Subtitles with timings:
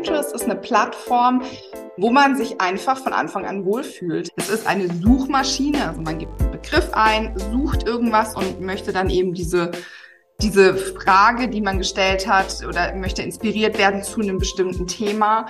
[0.00, 1.42] Pinterest ist eine Plattform,
[1.98, 4.30] wo man sich einfach von Anfang an wohlfühlt.
[4.36, 9.10] Es ist eine Suchmaschine, also man gibt einen Begriff ein, sucht irgendwas und möchte dann
[9.10, 9.70] eben diese
[10.40, 15.44] diese Frage, die man gestellt hat oder möchte inspiriert werden zu einem bestimmten Thema.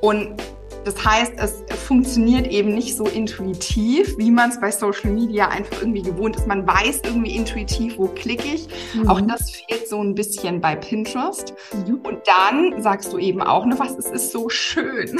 [0.00, 0.40] Und
[0.88, 5.82] das heißt, es funktioniert eben nicht so intuitiv, wie man es bei Social Media einfach
[5.82, 6.46] irgendwie gewohnt ist.
[6.46, 8.68] Man weiß irgendwie intuitiv, wo klicke ich.
[8.94, 9.06] Mhm.
[9.06, 11.52] Auch das fehlt so ein bisschen bei Pinterest.
[11.86, 11.96] Mhm.
[11.96, 15.18] Und dann sagst du eben auch noch was, es ist so schön.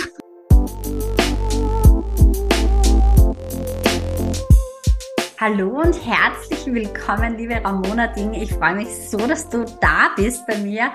[5.41, 8.34] Hallo und herzlich willkommen, liebe Ramona Ding.
[8.34, 10.91] Ich freue mich so, dass du da bist bei mir.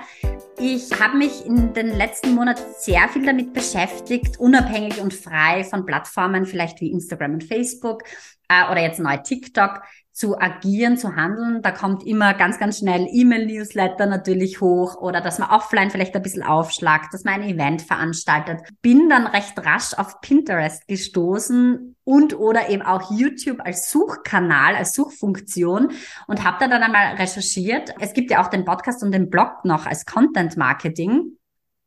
[0.58, 5.86] Ich habe mich in den letzten Monaten sehr viel damit beschäftigt, unabhängig und frei von
[5.86, 8.02] Plattformen, vielleicht wie Instagram und Facebook
[8.50, 9.80] äh, oder jetzt neu TikTok,
[10.14, 11.60] zu agieren, zu handeln.
[11.60, 16.22] Da kommt immer ganz, ganz schnell E-Mail-Newsletter natürlich hoch oder dass man offline vielleicht ein
[16.22, 18.60] bisschen aufschlagt, dass man ein Event veranstaltet.
[18.80, 24.94] Bin dann recht rasch auf Pinterest gestoßen und oder eben auch YouTube als Suchkanal, als
[24.94, 25.90] Suchfunktion
[26.28, 27.92] und habe da dann einmal recherchiert.
[27.98, 31.36] Es gibt ja auch den Podcast und den Blog noch als Content Marketing.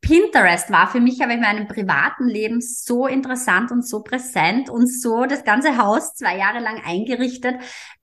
[0.00, 4.86] Pinterest war für mich aber in meinem privaten Leben so interessant und so präsent und
[4.86, 7.56] so das ganze Haus zwei Jahre lang eingerichtet,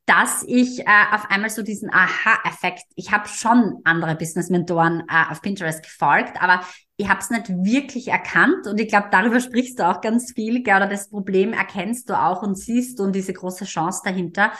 [0.05, 5.41] dass ich äh, auf einmal so diesen Aha-Effekt, ich habe schon andere Business-Mentoren äh, auf
[5.41, 6.61] Pinterest gefolgt, aber
[6.97, 10.63] ich habe es nicht wirklich erkannt und ich glaube, darüber sprichst du auch ganz viel,
[10.63, 14.51] gell, oder das Problem erkennst du auch und siehst und diese große Chance dahinter,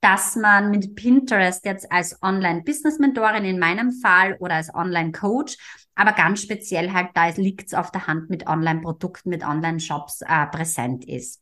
[0.00, 5.56] dass man mit Pinterest jetzt als Online-Business-Mentorin in meinem Fall oder als Online-Coach,
[5.94, 10.46] aber ganz speziell halt da liegt es auf der Hand mit Online-Produkten, mit Online-Shops äh,
[10.46, 11.41] präsent ist.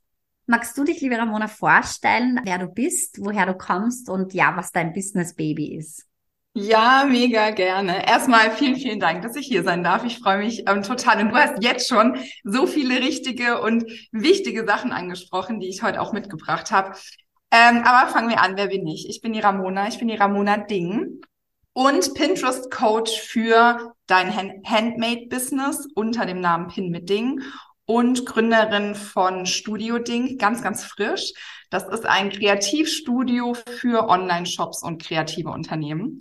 [0.50, 4.72] Magst du dich, liebe Ramona, vorstellen, wer du bist, woher du kommst und ja, was
[4.72, 6.08] dein Business Baby ist?
[6.54, 8.04] Ja, mega gerne.
[8.04, 10.04] Erstmal vielen, vielen Dank, dass ich hier sein darf.
[10.04, 11.22] Ich freue mich ähm, total.
[11.22, 16.00] Und du hast jetzt schon so viele richtige und wichtige Sachen angesprochen, die ich heute
[16.00, 16.96] auch mitgebracht habe.
[17.52, 19.08] Ähm, aber fangen wir an, wer bin ich?
[19.08, 21.20] Ich bin die Ramona, ich bin die Ramona Ding
[21.74, 27.40] und Pinterest Coach für dein Handmade Business unter dem Namen Pin mit Ding
[27.90, 31.32] und Gründerin von Studio Ding, ganz, ganz frisch.
[31.70, 36.20] Das ist ein Kreativstudio für Online-Shops und kreative Unternehmen.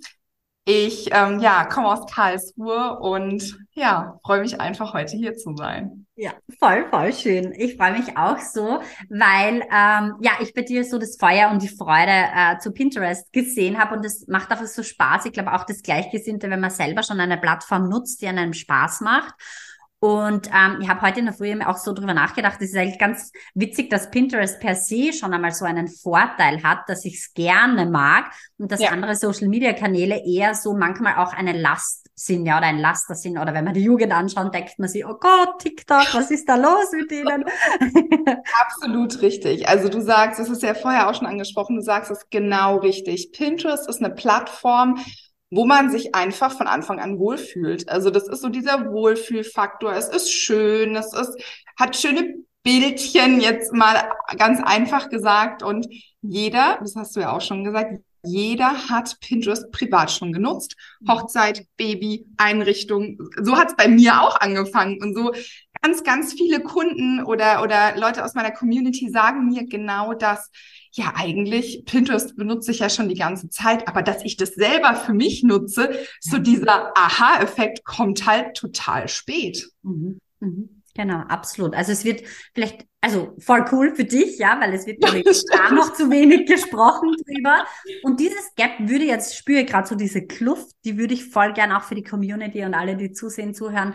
[0.65, 6.07] Ich ähm, ja, komme aus Karlsruhe und ja, freue mich einfach heute hier zu sein.
[6.15, 7.53] Ja, voll, voll schön.
[7.55, 11.61] Ich freue mich auch so, weil ähm, ja, ich bei dir so das Feuer und
[11.61, 15.25] die Freude äh, zu Pinterest gesehen habe und es macht einfach so Spaß.
[15.25, 19.01] Ich glaube auch das Gleichgesinnte, wenn man selber schon eine Plattform nutzt, die einem Spaß
[19.01, 19.35] macht.
[20.01, 22.99] Und ähm, ich habe heute in der Früh auch so drüber nachgedacht, es ist eigentlich
[22.99, 27.33] ganz witzig, dass Pinterest per se schon einmal so einen Vorteil hat, dass ich es
[27.33, 28.91] gerne mag und dass ja.
[28.91, 33.37] andere Social-Media-Kanäle eher so manchmal auch eine Last sind, ja, oder ein Laster sind.
[33.37, 36.55] Oder wenn man die Jugend anschaut, denkt man sich, oh Gott, TikTok, was ist da
[36.55, 37.43] los mit denen?
[38.61, 39.67] Absolut richtig.
[39.67, 43.31] Also du sagst, das ist ja vorher auch schon angesprochen, du sagst es genau richtig.
[43.31, 44.97] Pinterest ist eine Plattform,
[45.51, 47.89] wo man sich einfach von Anfang an wohlfühlt.
[47.89, 49.93] Also das ist so dieser Wohlfühlfaktor.
[49.93, 51.37] Es ist schön, es ist,
[51.77, 55.63] hat schöne Bildchen, jetzt mal ganz einfach gesagt.
[55.63, 55.87] Und
[56.21, 60.75] jeder, das hast du ja auch schon gesagt, jeder hat Pinterest privat schon genutzt.
[61.07, 63.17] Hochzeit, Baby, Einrichtung.
[63.41, 65.01] So hat es bei mir auch angefangen.
[65.01, 65.31] Und so
[65.81, 70.49] ganz, ganz viele Kunden oder, oder Leute aus meiner Community sagen mir genau das
[70.91, 74.95] ja, eigentlich Pinterest benutze ich ja schon die ganze Zeit, aber dass ich das selber
[74.95, 79.69] für mich nutze, so dieser Aha-Effekt kommt halt total spät.
[79.83, 80.19] Mhm.
[80.39, 80.81] Mhm.
[80.95, 81.75] Genau, absolut.
[81.75, 82.23] Also es wird
[82.53, 85.01] vielleicht, also voll cool für dich, ja, weil es wird
[85.53, 87.65] da noch zu wenig gesprochen drüber.
[88.03, 91.71] Und dieses Gap würde jetzt, spüre gerade so diese Kluft, die würde ich voll gern
[91.71, 93.93] auch für die Community und alle, die zusehen, zuhören,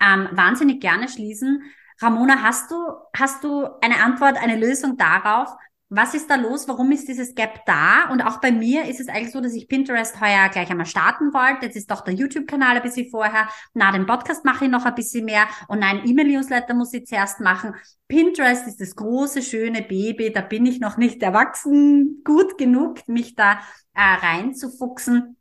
[0.00, 1.62] ähm, wahnsinnig gerne schließen.
[2.00, 2.76] Ramona, hast du,
[3.16, 5.48] hast du eine Antwort, eine Lösung darauf,
[5.88, 6.66] was ist da los?
[6.66, 8.08] Warum ist dieses Gap da?
[8.10, 11.32] Und auch bei mir ist es eigentlich so, dass ich Pinterest heuer gleich einmal starten
[11.32, 11.66] wollte.
[11.66, 13.48] Jetzt ist doch der YouTube-Kanal ein bisschen vorher.
[13.72, 15.46] Na, den Podcast mache ich noch ein bisschen mehr.
[15.68, 17.74] Und nein, E-Mail-Newsletter muss ich zuerst machen.
[18.08, 20.32] Pinterest ist das große, schöne Baby.
[20.32, 23.60] Da bin ich noch nicht erwachsen gut genug, mich da
[23.94, 25.35] äh, reinzufuchsen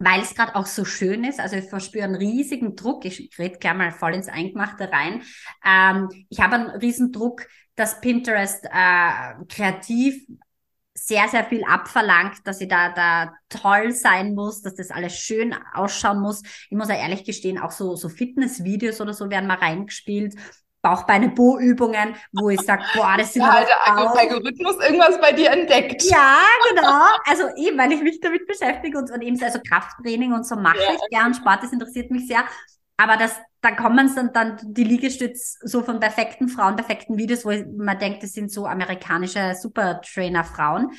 [0.00, 1.38] weil es gerade auch so schön ist.
[1.38, 3.04] Also ich verspüre einen riesigen Druck.
[3.04, 5.22] Ich rede gleich mal voll ins Eingemachte rein.
[5.64, 10.26] Ähm, ich habe einen riesen Druck, dass Pinterest äh, kreativ
[10.94, 15.54] sehr, sehr viel abverlangt, dass ich da, da toll sein muss, dass das alles schön
[15.74, 16.42] ausschauen muss.
[16.42, 20.34] Ich muss ja ehrlich gestehen, auch so, so Fitnessvideos oder so werden mal reingespielt.
[20.82, 23.68] Bauchbeine-Po-Übungen, wo ich sage, boah, das sind ja, halt
[24.16, 26.02] Algorithmus irgendwas bei dir entdeckt.
[26.04, 26.38] Ja,
[26.68, 27.02] genau.
[27.26, 30.78] Also eben, weil ich mich damit beschäftige und, und eben also Krafttraining und so mache
[30.78, 30.94] ja.
[30.94, 31.34] ich gern.
[31.34, 32.44] Sport, das interessiert mich sehr.
[32.96, 37.52] aber das, da kommen dann, dann die Liegestütz so von perfekten Frauen, perfekten Videos, wo
[37.76, 40.92] man denkt, das sind so amerikanische Supertrainer-Frauen.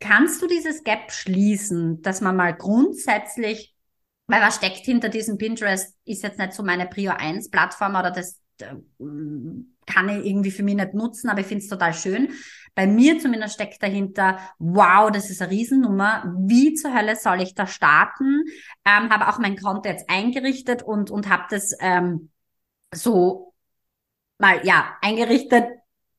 [0.00, 3.74] Kannst du dieses Gap schließen, dass man mal grundsätzlich,
[4.28, 8.12] weil was steckt hinter diesem Pinterest, ist jetzt nicht so meine Prio 1 Plattform oder
[8.12, 12.30] das kann ich irgendwie für mich nicht nutzen, aber ich finde es total schön.
[12.74, 16.34] Bei mir zumindest steckt dahinter, wow, das ist eine Riesennummer.
[16.38, 18.44] Wie zur Hölle soll ich da starten?
[18.84, 22.30] Ähm, habe auch mein Konto jetzt eingerichtet und, und habe das ähm,
[22.94, 23.54] so
[24.38, 25.64] mal ja eingerichtet,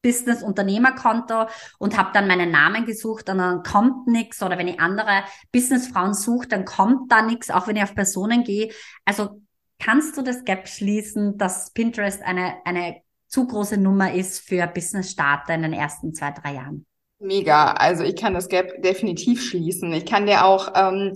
[0.02, 1.48] Business-Unternehmerkonto
[1.78, 6.14] und habe dann meinen Namen gesucht und dann kommt nichts oder wenn ich andere Businessfrauen
[6.14, 8.72] suche, dann kommt da nichts, auch wenn ich auf Personen gehe.
[9.06, 9.42] Also
[9.80, 15.56] kannst du das Gap schließen, dass Pinterest eine, eine zu große Nummer ist für Business-Starter
[15.56, 16.86] in den ersten zwei, drei Jahren?
[17.20, 17.74] Mega.
[17.74, 19.92] Also ich kann das Gap definitiv schließen.
[19.94, 21.14] Ich kann dir auch ähm,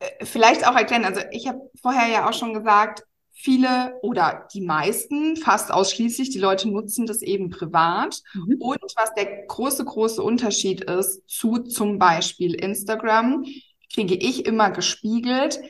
[0.00, 4.60] äh, vielleicht auch erklären, also ich habe vorher ja auch schon gesagt, viele oder die
[4.60, 8.20] meisten, fast ausschließlich, die Leute nutzen das eben privat.
[8.32, 8.56] Mhm.
[8.60, 13.44] Und was der große, große Unterschied ist zu zum Beispiel Instagram,
[13.92, 15.60] kriege ich immer gespiegelt.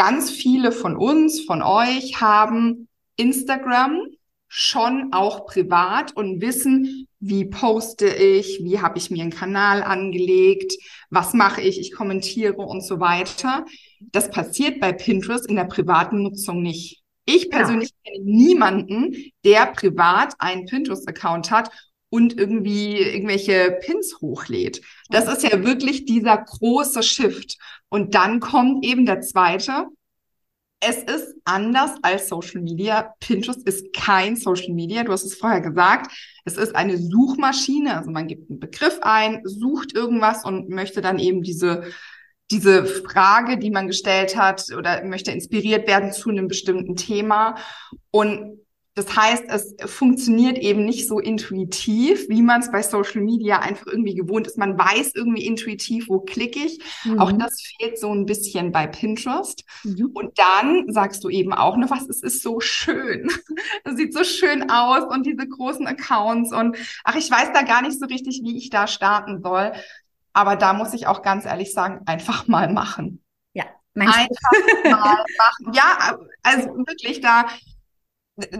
[0.00, 4.00] Ganz viele von uns, von euch haben Instagram
[4.48, 10.72] schon auch privat und wissen, wie poste ich, wie habe ich mir einen Kanal angelegt,
[11.10, 13.66] was mache ich, ich kommentiere und so weiter.
[14.00, 17.02] Das passiert bei Pinterest in der privaten Nutzung nicht.
[17.26, 18.12] Ich persönlich ja.
[18.12, 19.14] kenne niemanden,
[19.44, 21.70] der privat einen Pinterest-Account hat
[22.10, 24.82] und irgendwie irgendwelche Pins hochlädt.
[25.08, 27.56] Das ist ja wirklich dieser große Shift.
[27.88, 29.86] Und dann kommt eben der zweite.
[30.80, 33.14] Es ist anders als Social Media.
[33.20, 35.04] Pinterest ist kein Social Media.
[35.04, 36.10] Du hast es vorher gesagt.
[36.44, 37.96] Es ist eine Suchmaschine.
[37.96, 41.84] Also man gibt einen Begriff ein, sucht irgendwas und möchte dann eben diese
[42.50, 47.56] diese Frage, die man gestellt hat oder möchte inspiriert werden zu einem bestimmten Thema.
[48.10, 48.58] Und
[49.00, 53.86] das heißt, es funktioniert eben nicht so intuitiv, wie man es bei Social Media einfach
[53.86, 54.58] irgendwie gewohnt ist.
[54.58, 56.80] Man weiß irgendwie intuitiv, wo klicke ich.
[57.04, 57.18] Mhm.
[57.18, 59.64] Auch das fehlt so ein bisschen bei Pinterest.
[59.84, 60.10] Mhm.
[60.12, 63.30] Und dann sagst du eben auch noch was, es ist so schön.
[63.84, 67.82] Es sieht so schön aus und diese großen Accounts und ach, ich weiß da gar
[67.82, 69.72] nicht so richtig, wie ich da starten soll.
[70.32, 73.22] Aber da muss ich auch ganz ehrlich sagen, einfach mal machen.
[73.52, 73.64] Ja,
[73.94, 74.28] einfach
[74.84, 75.72] mal machen.
[75.72, 77.46] Ja, also wirklich da.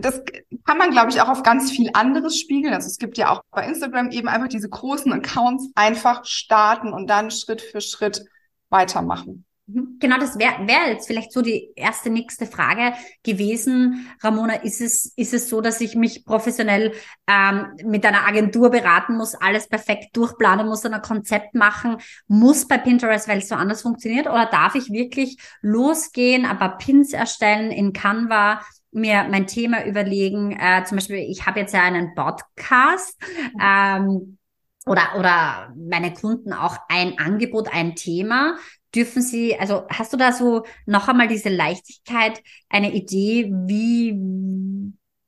[0.01, 0.23] Das
[0.65, 2.75] kann man, glaube ich, auch auf ganz viel anderes spiegeln.
[2.75, 7.09] Also es gibt ja auch bei Instagram eben einfach diese großen Accounts einfach starten und
[7.09, 8.25] dann Schritt für Schritt
[8.69, 9.45] weitermachen.
[9.73, 9.97] Mhm.
[10.01, 14.09] Genau, das wäre wär jetzt vielleicht so die erste nächste Frage gewesen.
[14.21, 16.93] Ramona, ist es, ist es so, dass ich mich professionell
[17.27, 22.79] ähm, mit einer Agentur beraten muss, alles perfekt durchplanen muss, ein Konzept machen muss bei
[22.79, 24.27] Pinterest, weil es so anders funktioniert?
[24.27, 28.61] Oder darf ich wirklich losgehen, paar Pins erstellen in Canva,
[28.93, 30.53] mir mein Thema überlegen?
[30.53, 33.21] Äh, zum Beispiel, ich habe jetzt ja einen Podcast.
[33.21, 33.61] Mhm.
[33.63, 34.39] Ähm,
[34.87, 38.57] oder, oder meine Kunden auch ein Angebot, ein Thema
[38.95, 44.13] dürfen Sie, also hast du da so noch einmal diese Leichtigkeit, eine Idee, wie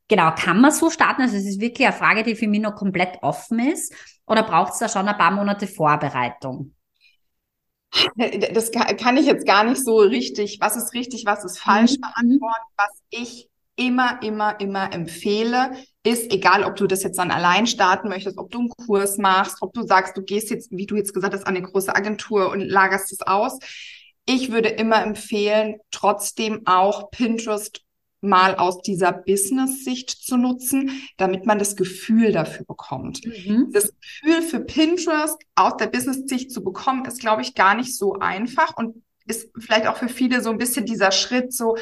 [0.08, 1.22] genau kann man so starten?
[1.22, 3.94] Also es ist wirklich eine Frage, die für mich noch komplett offen ist.
[4.26, 6.74] Oder braucht es da schon ein paar Monate Vorbereitung?
[8.16, 12.00] Das kann ich jetzt gar nicht so richtig, was ist richtig, was ist falsch mhm.
[12.00, 12.66] beantworten.
[12.76, 15.72] Was ich immer, immer, immer empfehle,
[16.04, 19.58] ist, egal ob du das jetzt dann allein starten möchtest, ob du einen Kurs machst,
[19.60, 22.50] ob du sagst, du gehst jetzt, wie du jetzt gesagt hast, an eine große Agentur
[22.50, 23.58] und lagerst es aus.
[24.26, 27.82] Ich würde immer empfehlen, trotzdem auch Pinterest
[28.20, 33.20] mal aus dieser Business-Sicht zu nutzen, damit man das Gefühl dafür bekommt.
[33.26, 33.70] Mhm.
[33.72, 38.14] Das Gefühl für Pinterest aus der Business-Sicht zu bekommen, ist, glaube ich, gar nicht so
[38.14, 41.76] einfach und ist vielleicht auch für viele so ein bisschen dieser Schritt so,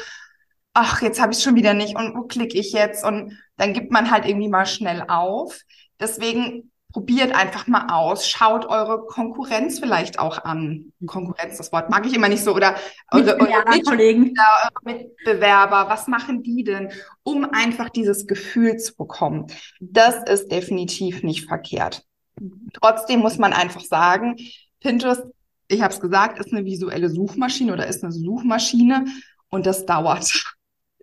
[0.73, 3.03] ach, jetzt habe ich schon wieder nicht und wo klicke ich jetzt?
[3.03, 5.59] Und dann gibt man halt irgendwie mal schnell auf.
[5.99, 10.91] Deswegen probiert einfach mal aus, schaut eure Konkurrenz vielleicht auch an.
[11.05, 12.75] Konkurrenz, das Wort mag ich immer nicht so, oder
[13.11, 16.91] eure, eure Mitkollegen, eure Mitbewerber, was machen die denn,
[17.23, 19.47] um einfach dieses Gefühl zu bekommen.
[19.79, 22.03] Das ist definitiv nicht verkehrt.
[22.73, 24.35] Trotzdem muss man einfach sagen,
[24.79, 25.23] Pinterest,
[25.67, 29.05] ich habe es gesagt, ist eine visuelle Suchmaschine oder ist eine Suchmaschine
[29.49, 30.57] und das dauert.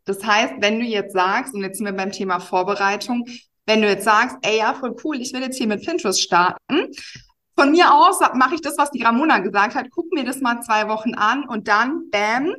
[0.09, 3.27] Das heißt, wenn du jetzt sagst, und jetzt sind wir beim Thema Vorbereitung,
[3.67, 6.89] wenn du jetzt sagst, ey, ja, voll cool, ich will jetzt hier mit Pinterest starten,
[7.55, 10.63] von mir aus mache ich das, was die Ramona gesagt hat, guck mir das mal
[10.63, 12.55] zwei Wochen an und dann, bam,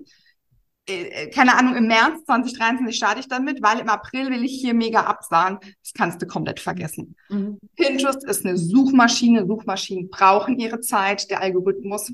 [0.87, 4.75] äh, keine Ahnung, im März 2023 starte ich damit, weil im April will ich hier
[4.75, 5.57] mega absagen.
[5.61, 7.15] Das kannst du komplett vergessen.
[7.29, 7.57] Mhm.
[7.75, 9.47] Pinterest ist eine Suchmaschine.
[9.47, 11.29] Suchmaschinen brauchen ihre Zeit.
[11.31, 12.11] Der Algorithmus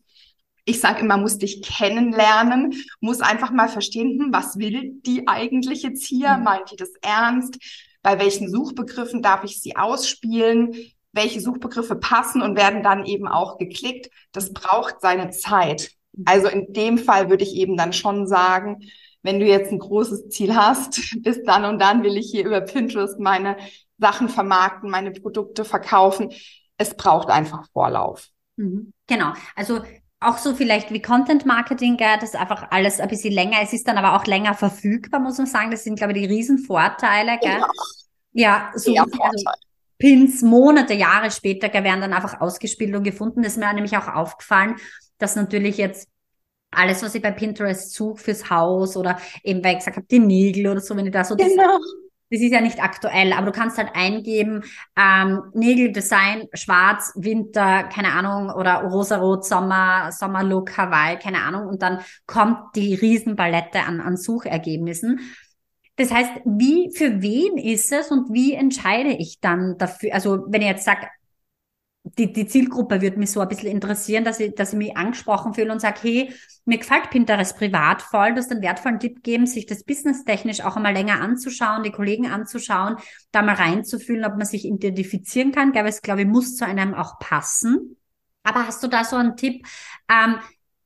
[0.65, 5.83] Ich sage immer, muss dich kennenlernen, muss einfach mal verstehen, hm, was will die eigentlich
[5.83, 6.37] jetzt hier?
[6.37, 6.43] Mhm.
[6.43, 7.57] Meint die das ernst?
[8.01, 10.75] Bei welchen Suchbegriffen darf ich sie ausspielen?
[11.11, 14.09] Welche Suchbegriffe passen und werden dann eben auch geklickt?
[14.31, 15.91] Das braucht seine Zeit.
[16.13, 16.23] Mhm.
[16.27, 18.79] Also in dem Fall würde ich eben dann schon sagen,
[19.21, 22.61] wenn du jetzt ein großes Ziel hast, bis dann und dann will ich hier über
[22.61, 23.57] Pinterest meine
[23.97, 26.31] Sachen vermarkten, meine Produkte verkaufen.
[26.77, 28.29] Es braucht einfach Vorlauf.
[28.55, 28.93] Mhm.
[29.07, 29.33] Genau.
[29.55, 29.81] Also
[30.19, 33.57] auch so vielleicht wie Content Marketing, gell, das ist einfach alles ein bisschen länger.
[33.61, 35.71] Es ist dann aber auch länger verfügbar, muss man sagen.
[35.71, 37.37] Das sind, glaube ich, die Riesenvorteile.
[37.41, 37.59] Gell?
[37.59, 37.67] Ja,
[38.33, 39.45] ja so ja, also
[39.97, 43.43] Pins Monate, Jahre später gell, werden dann einfach ausgespielt und gefunden.
[43.43, 44.75] Das ist mir nämlich auch aufgefallen,
[45.17, 46.07] dass natürlich jetzt
[46.71, 50.19] alles, was ich bei Pinterest suche fürs Haus oder eben, weil ich gesagt habe, die
[50.19, 52.04] Nägel oder so, wenn ich da so genau das
[52.41, 54.63] ist ja nicht aktuell, aber du kannst halt eingeben,
[54.97, 61.99] ähm, Nägeldesign, schwarz, Winter, keine Ahnung, oder rosarot, Sommer, Sommerlook, Hawaii, keine Ahnung, und dann
[62.25, 65.19] kommt die Riesenpalette an, an Suchergebnissen.
[65.97, 70.13] Das heißt, wie, für wen ist es und wie entscheide ich dann dafür?
[70.13, 71.07] Also, wenn ich jetzt sage,
[72.05, 75.55] die, die Zielgruppe würde mich so ein bisschen interessieren, dass ich, dass ich mich angesprochen
[75.55, 76.33] fühle und sage, hey,
[76.65, 80.75] mir gefällt Pinterest privat voll, du hast einen wertvollen Tipp geben, sich das businesstechnisch auch
[80.75, 82.97] einmal länger anzuschauen, die Kollegen anzuschauen,
[83.31, 85.71] da mal reinzufühlen, ob man sich identifizieren kann.
[85.71, 87.97] Glaube es, glaube ich, muss zu einem auch passen.
[88.43, 89.65] Aber hast du da so einen Tipp,
[90.09, 90.37] ähm,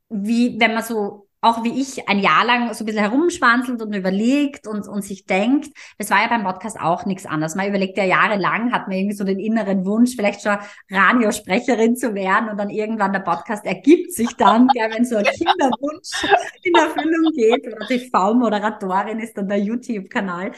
[0.09, 3.93] wie, wenn man so auch wie ich ein Jahr lang so ein bisschen herumschwanzelt und
[3.93, 7.55] überlegt und, und sich denkt, das war ja beim Podcast auch nichts anderes.
[7.55, 10.58] Man überlegt ja jahrelang, hat man irgendwie so den inneren Wunsch, vielleicht schon
[10.91, 15.24] Radiosprecherin zu werden und dann irgendwann der Podcast ergibt sich dann, ja, wenn so ein
[15.24, 16.10] Kinderwunsch
[16.63, 20.51] in Erfüllung geht oder TV-Moderatorin ist dann der YouTube-Kanal.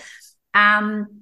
[0.55, 1.20] Ähm,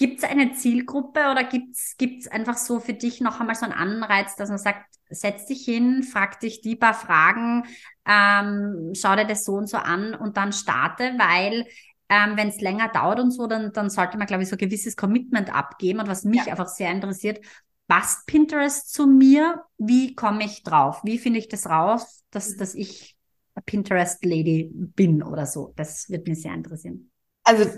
[0.00, 3.74] Gibt es eine Zielgruppe oder gibt es einfach so für dich noch einmal so einen
[3.74, 7.64] Anreiz, dass man sagt, setz dich hin, frag dich die paar Fragen,
[8.06, 11.66] ähm, schau dir das so und so an und dann starte, weil
[12.08, 14.60] ähm, wenn es länger dauert und so, dann, dann sollte man, glaube ich, so ein
[14.60, 16.00] gewisses Commitment abgeben.
[16.00, 16.52] Und was mich ja.
[16.52, 17.44] einfach sehr interessiert,
[17.86, 19.64] passt Pinterest zu mir?
[19.76, 21.02] Wie komme ich drauf?
[21.04, 22.58] Wie finde ich das raus, dass, mhm.
[22.58, 23.18] dass ich
[23.66, 25.74] Pinterest-Lady bin oder so?
[25.76, 27.09] Das wird mich sehr interessieren.
[27.50, 27.68] Also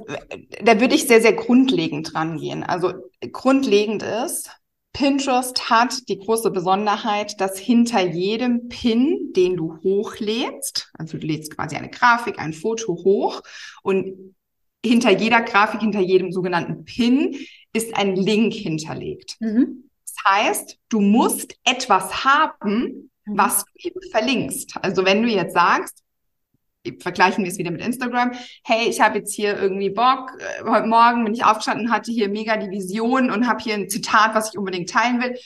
[0.62, 2.62] da würde ich sehr, sehr grundlegend dran gehen.
[2.62, 2.92] Also
[3.32, 4.50] grundlegend ist,
[4.92, 11.56] Pinterest hat die große Besonderheit, dass hinter jedem Pin, den du hochlädst, also du lädst
[11.56, 13.40] quasi eine Grafik, ein Foto hoch
[13.82, 14.34] und
[14.84, 17.34] hinter jeder Grafik, hinter jedem sogenannten Pin
[17.72, 19.36] ist ein Link hinterlegt.
[19.40, 19.88] Mhm.
[20.04, 24.74] Das heißt, du musst etwas haben, was du eben verlinkst.
[24.82, 26.02] Also wenn du jetzt sagst,
[26.98, 28.32] vergleichen wir es wieder mit Instagram.
[28.64, 30.30] Hey, ich habe jetzt hier irgendwie Bock.
[30.38, 33.88] Äh, heute Morgen bin ich aufgestanden, hatte hier mega die Vision und habe hier ein
[33.88, 35.38] Zitat, was ich unbedingt teilen will.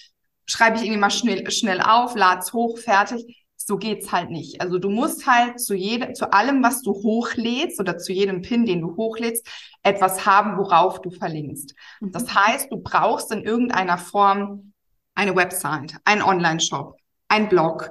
[0.47, 3.45] Schreibe ich irgendwie mal schnell, schnell auf, lad's hoch, fertig.
[3.57, 4.61] So geht's halt nicht.
[4.61, 8.65] Also du musst halt zu jedem, zu allem, was du hochlädst oder zu jedem Pin,
[8.65, 9.47] den du hochlädst,
[9.83, 11.75] etwas haben, worauf du verlinkst.
[12.01, 12.13] Mhm.
[12.13, 14.73] Das heißt, du brauchst in irgendeiner Form
[15.15, 16.97] eine Website, einen Online-Shop,
[17.29, 17.91] ein Blog,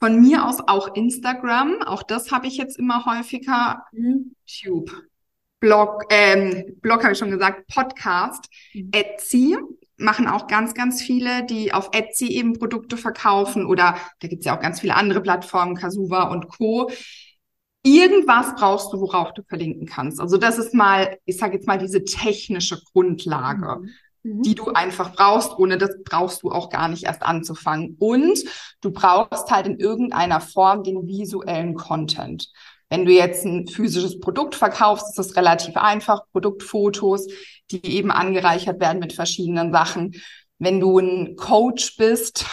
[0.00, 3.84] von mir aus auch Instagram, auch das habe ich jetzt immer häufiger.
[3.92, 4.34] Mhm.
[4.46, 4.90] YouTube,
[5.60, 8.90] Blog, ähm, Blog habe ich schon gesagt, Podcast, mhm.
[8.92, 9.58] Etsy
[9.98, 14.46] machen auch ganz, ganz viele, die auf Etsy eben Produkte verkaufen oder da gibt es
[14.46, 16.90] ja auch ganz viele andere Plattformen, Kasuva und Co.
[17.82, 20.20] Irgendwas brauchst du, worauf du verlinken kannst.
[20.20, 23.80] Also das ist mal, ich sage jetzt mal, diese technische Grundlage.
[23.82, 23.90] Mhm
[24.22, 24.42] mhm.
[24.42, 25.58] die du einfach brauchst.
[25.58, 27.96] Ohne das brauchst du auch gar nicht erst anzufangen.
[27.98, 28.38] Und
[28.80, 32.50] du brauchst halt in irgendeiner Form den visuellen Content.
[32.88, 36.22] Wenn du jetzt ein physisches Produkt verkaufst, ist das relativ einfach.
[36.32, 37.28] Produktfotos,
[37.70, 40.16] die eben angereichert werden mit verschiedenen Sachen.
[40.58, 42.46] Wenn du ein Coach bist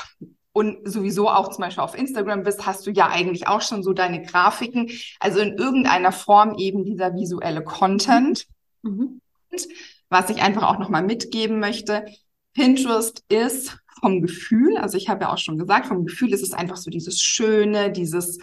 [0.54, 3.94] und sowieso auch zum Beispiel auf Instagram bist, hast du ja eigentlich auch schon so
[3.94, 4.92] deine Grafiken.
[5.20, 8.46] Also in irgendeiner Form eben dieser visuelle Content.
[8.84, 9.20] Mhm.
[9.52, 9.68] Und
[10.10, 12.06] was ich einfach auch nochmal mitgeben möchte,
[12.54, 16.54] Pinterest ist vom Gefühl, also ich habe ja auch schon gesagt, vom Gefühl ist es
[16.54, 18.40] einfach so dieses Schöne, dieses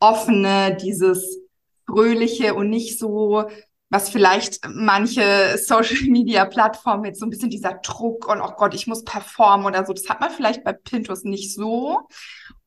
[0.00, 1.38] Offene, dieses
[1.86, 3.44] Fröhliche und nicht so,
[3.88, 8.74] was vielleicht manche Social Media Plattformen jetzt so ein bisschen dieser Druck und oh Gott,
[8.74, 9.92] ich muss performen oder so.
[9.92, 12.00] Das hat man vielleicht bei Pinterest nicht so.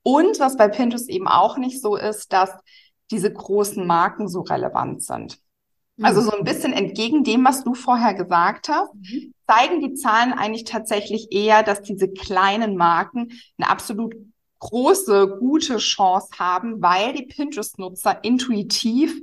[0.02, 2.52] Und was bei Pinterest eben auch nicht so ist, dass
[3.12, 5.40] diese großen Marken so relevant sind.
[6.02, 6.26] Also mhm.
[6.26, 9.34] so ein bisschen entgegen dem, was du vorher gesagt hast, mhm.
[9.48, 14.16] zeigen die Zahlen eigentlich tatsächlich eher, dass diese kleinen Marken eine absolut
[14.60, 19.14] große, gute Chance haben, weil die Pinterest-Nutzer intuitiv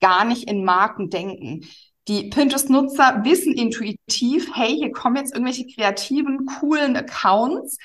[0.00, 1.66] gar nicht in Marken denken.
[2.08, 7.78] Die Pinterest-Nutzer wissen intuitiv, hey, hier kommen jetzt irgendwelche kreativen, coolen Accounts.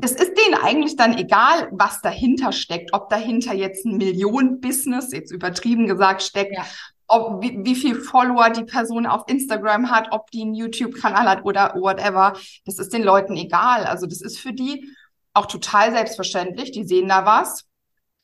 [0.00, 5.32] es ist denen eigentlich dann egal, was dahinter steckt, ob dahinter jetzt ein Millionen-Business, jetzt
[5.32, 6.64] übertrieben gesagt, steckt, ja.
[7.08, 11.44] Ob wie, wie viel Follower die Person auf Instagram hat, ob die einen YouTube-Kanal hat
[11.44, 12.34] oder whatever.
[12.64, 13.84] Das ist den Leuten egal.
[13.84, 14.88] Also das ist für die
[15.34, 16.72] auch total selbstverständlich.
[16.72, 17.64] Die sehen da was,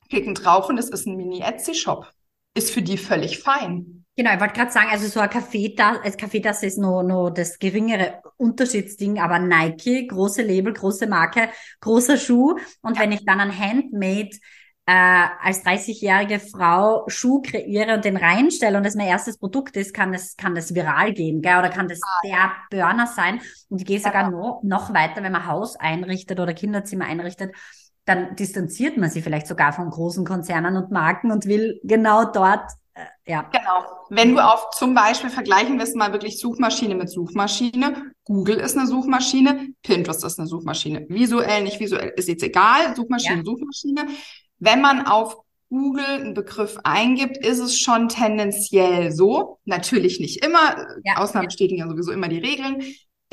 [0.09, 2.11] klicken drauf und es ist ein Mini-Etsy-Shop.
[2.55, 4.03] Ist für die völlig fein.
[4.15, 7.57] Genau, ich wollte gerade sagen, also so ein Kaffeetasse, als Kaffeetasse ist nur, nur das
[7.57, 11.49] geringere Unterschiedsding, aber Nike, große Label, große Marke,
[11.81, 12.55] großer Schuh.
[12.81, 14.29] Und wenn ich dann ein Handmade
[14.85, 19.93] äh, als 30-jährige Frau Schuh kreiere und den reinstelle und das mein erstes Produkt ist,
[19.93, 21.57] kann das, kann das viral gehen, gell?
[21.57, 23.39] oder kann das ah, der Burner sein.
[23.69, 27.55] Und ich gehe sogar noch, noch weiter, wenn man Haus einrichtet oder Kinderzimmer einrichtet,
[28.05, 32.69] dann distanziert man sich vielleicht sogar von großen Konzernen und Marken und will genau dort
[32.95, 33.43] äh, ja.
[33.43, 34.05] Genau.
[34.09, 38.11] Wenn du auf zum Beispiel vergleichen wir es mal wirklich Suchmaschine mit Suchmaschine.
[38.23, 41.05] Google ist eine Suchmaschine, Pinterest ist eine Suchmaschine.
[41.09, 42.95] Visuell, nicht visuell, ist jetzt egal.
[42.95, 43.43] Suchmaschine, ja.
[43.43, 44.05] Suchmaschine.
[44.59, 45.37] Wenn man auf
[45.69, 49.59] Google einen Begriff eingibt, ist es schon tendenziell so.
[49.65, 50.77] Natürlich nicht immer.
[51.03, 51.17] Ja.
[51.17, 52.83] Ausnahmen bestätigen ja sowieso immer die Regeln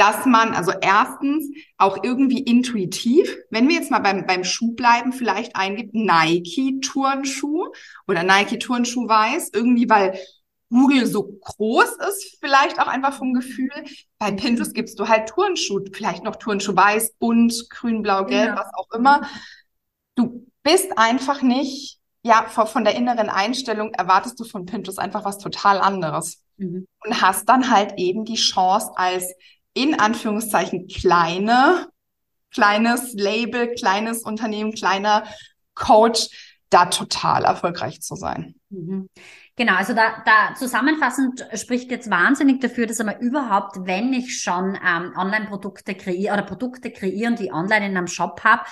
[0.00, 5.12] dass man also erstens auch irgendwie intuitiv, wenn wir jetzt mal beim, beim Schuh bleiben,
[5.12, 7.66] vielleicht eingibt Nike Turnschuh
[8.08, 10.18] oder Nike Turnschuh weiß, irgendwie weil
[10.70, 13.68] Google so groß ist, vielleicht auch einfach vom Gefühl.
[14.18, 18.56] Bei Pinterest gibst du halt Turnschuh, vielleicht noch Turnschuh weiß, bunt, grün, blau, gelb, ja.
[18.56, 19.28] was auch immer.
[20.14, 25.38] Du bist einfach nicht, ja, von der inneren Einstellung erwartest du von Pinterest einfach was
[25.38, 26.42] total anderes.
[26.58, 26.86] Mhm.
[27.04, 29.32] Und hast dann halt eben die Chance als
[29.72, 31.88] in Anführungszeichen kleine,
[32.52, 35.24] kleines Label, kleines Unternehmen, kleiner
[35.74, 36.28] Coach,
[36.68, 38.54] da total erfolgreich zu sein.
[38.68, 39.08] Mhm.
[39.56, 44.78] Genau, also da, da zusammenfassend spricht jetzt wahnsinnig dafür, dass man überhaupt, wenn ich schon
[44.86, 48.62] ähm, Online-Produkte kreiere oder Produkte kreiere und die online in einem Shop habe,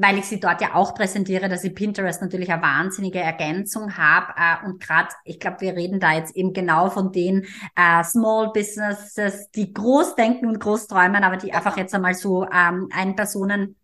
[0.00, 4.32] weil ich sie dort ja auch präsentiere, dass ich Pinterest natürlich eine wahnsinnige Ergänzung habe.
[4.36, 8.52] Äh, und gerade, ich glaube, wir reden da jetzt eben genau von den äh, Small
[8.52, 13.16] Businesses, die groß denken und groß träumen, aber die einfach jetzt einmal so ähm, ein
[13.16, 13.76] Personen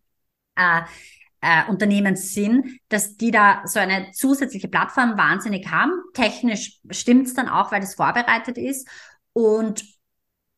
[0.57, 0.83] äh,
[1.41, 5.93] äh, Unternehmen sind, dass die da so eine zusätzliche Plattform wahnsinnig haben.
[6.15, 8.89] Technisch stimmt's dann auch, weil das vorbereitet ist.
[9.33, 9.85] Und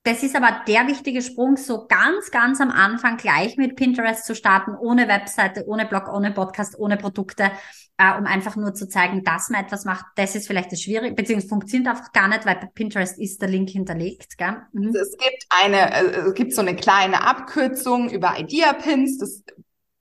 [0.04, 4.34] das ist aber der wichtige Sprung, so ganz, ganz am Anfang gleich mit Pinterest zu
[4.34, 7.52] starten, ohne Webseite, ohne Blog, ohne Podcast, ohne Produkte,
[7.98, 10.04] äh, um einfach nur zu zeigen, dass man etwas macht.
[10.16, 13.48] Das ist vielleicht das Schwierige, beziehungsweise funktioniert einfach gar nicht, weil bei Pinterest ist der
[13.48, 14.36] Link hinterlegt.
[14.38, 14.56] Gell?
[14.72, 14.88] Mhm.
[14.88, 19.18] Also es gibt eine, äh, es gibt so eine kleine Abkürzung über Idea Pins.
[19.18, 19.44] Das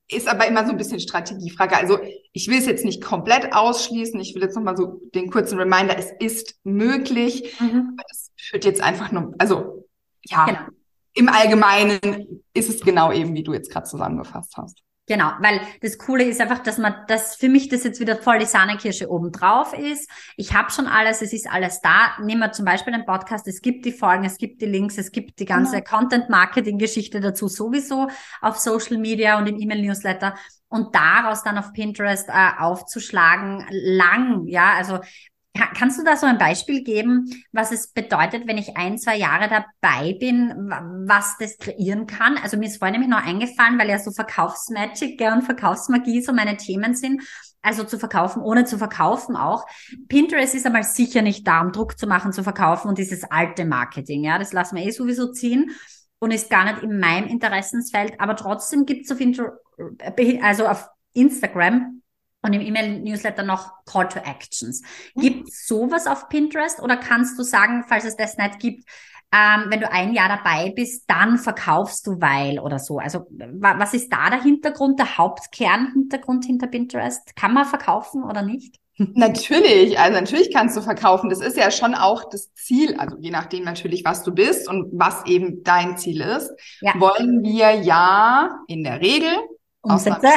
[0.09, 1.77] ist aber immer so ein bisschen Strategiefrage.
[1.77, 1.99] Also
[2.33, 4.19] ich will es jetzt nicht komplett ausschließen.
[4.19, 7.55] Ich will jetzt nochmal so den kurzen Reminder, es ist möglich.
[7.59, 7.95] Mhm.
[7.97, 9.80] Aber das führt jetzt einfach nur, also
[10.25, 10.59] ja, genau.
[11.13, 14.83] im Allgemeinen ist es genau eben, wie du jetzt gerade zusammengefasst hast.
[15.07, 18.39] Genau, weil das Coole ist einfach, dass man, dass für mich das jetzt wieder voll
[18.39, 20.09] die Sahnekirsche oben drauf ist.
[20.37, 22.13] Ich habe schon alles, es ist alles da.
[22.21, 25.11] Nehmen wir zum Beispiel den Podcast, es gibt die Folgen, es gibt die Links, es
[25.11, 25.81] gibt die ganze ja.
[25.81, 28.07] Content-Marketing-Geschichte dazu sowieso
[28.41, 30.35] auf Social Media und im E-Mail-Newsletter
[30.69, 34.99] und daraus dann auf Pinterest äh, aufzuschlagen, lang, ja, also
[35.53, 39.49] Kannst du da so ein Beispiel geben, was es bedeutet, wenn ich ein, zwei Jahre
[39.49, 40.69] dabei bin,
[41.05, 42.37] was das kreieren kann?
[42.37, 46.55] Also mir ist vorhin nämlich noch eingefallen, weil ja so Verkaufsmagic und Verkaufsmagie so meine
[46.55, 47.23] Themen sind.
[47.61, 49.67] Also zu verkaufen, ohne zu verkaufen auch.
[50.07, 53.65] Pinterest ist einmal sicher nicht da, um Druck zu machen, zu verkaufen und dieses alte
[53.65, 55.71] Marketing, ja, das lassen wir eh sowieso ziehen
[56.19, 58.19] und ist gar nicht in meinem Interessensfeld.
[58.19, 59.59] Aber trotzdem gibt es auf, Inter
[60.41, 62.00] also auf Instagram
[62.41, 64.81] und im E-Mail-Newsletter noch Call to Actions.
[65.15, 65.21] Mhm.
[65.21, 68.83] Gibt es sowas auf Pinterest oder kannst du sagen, falls es das nicht gibt,
[69.33, 72.99] ähm, wenn du ein Jahr dabei bist, dann verkaufst du weil oder so?
[72.99, 77.35] Also was ist da der Hintergrund, der Hauptkernhintergrund hinter Pinterest?
[77.35, 78.75] Kann man verkaufen oder nicht?
[78.97, 81.29] Natürlich, also natürlich kannst du verkaufen.
[81.29, 84.91] Das ist ja schon auch das Ziel, also je nachdem natürlich, was du bist und
[84.93, 86.51] was eben dein Ziel ist,
[86.81, 86.93] ja.
[86.99, 89.33] wollen wir ja in der Regel,
[89.81, 90.27] Umsätze.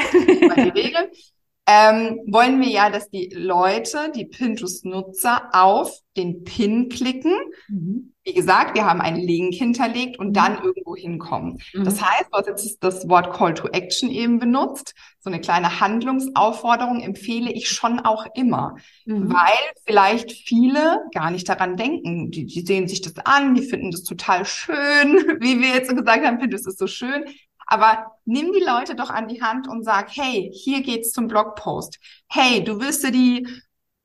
[0.75, 1.11] Regel,
[1.67, 7.33] ähm, wollen wir ja, dass die Leute, die Pinterest-Nutzer auf den Pin klicken.
[7.69, 8.13] Mhm.
[8.23, 10.33] Wie gesagt, wir haben einen Link hinterlegt und mhm.
[10.35, 11.59] dann irgendwo hinkommen.
[11.73, 11.85] Mhm.
[11.85, 14.95] Das heißt, du hast jetzt das Wort Call to Action eben benutzt.
[15.21, 19.33] So eine kleine Handlungsaufforderung empfehle ich schon auch immer, mhm.
[19.33, 22.31] weil vielleicht viele gar nicht daran denken.
[22.31, 24.77] Die, die sehen sich das an, die finden das total schön,
[25.41, 27.25] wie wir jetzt so gesagt haben, Pinterest ist so schön.
[27.67, 31.99] Aber nimm die Leute doch an die Hand und sag, hey, hier geht's zum Blogpost.
[32.29, 33.47] Hey, du willst dir die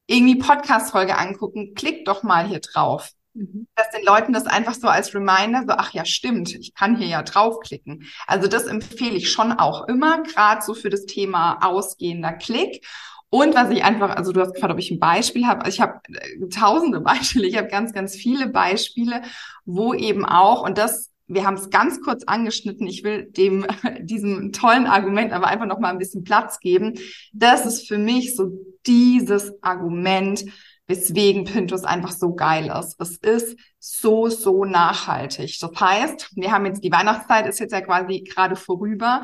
[0.08, 3.12] irgendwie Podcast-Folge angucken, klick doch mal hier drauf.
[3.34, 3.68] mhm.
[3.76, 7.08] dass den Leuten das einfach so als Reminder, so, ach ja, stimmt, ich kann hier
[7.08, 8.06] ja draufklicken.
[8.28, 12.86] Also das empfehle ich schon auch immer, gerade so für das Thema ausgehender Klick.
[13.32, 15.70] Und was ich einfach, also du hast gefragt, ob ich ein Beispiel habe.
[15.70, 19.22] Ich habe äh, tausende Beispiele, ich habe ganz, ganz viele Beispiele,
[19.66, 23.66] wo eben auch, und das, wir haben es ganz kurz angeschnitten, ich will dem,
[24.02, 26.96] diesem tollen Argument aber einfach noch mal ein bisschen Platz geben.
[27.32, 28.52] Das ist für mich so
[28.86, 30.44] dieses Argument,
[30.88, 33.00] weswegen Pinterest einfach so geil ist.
[33.00, 35.60] Es ist so, so nachhaltig.
[35.60, 39.22] Das heißt, wir haben jetzt die Weihnachtszeit ist jetzt ja quasi gerade vorüber.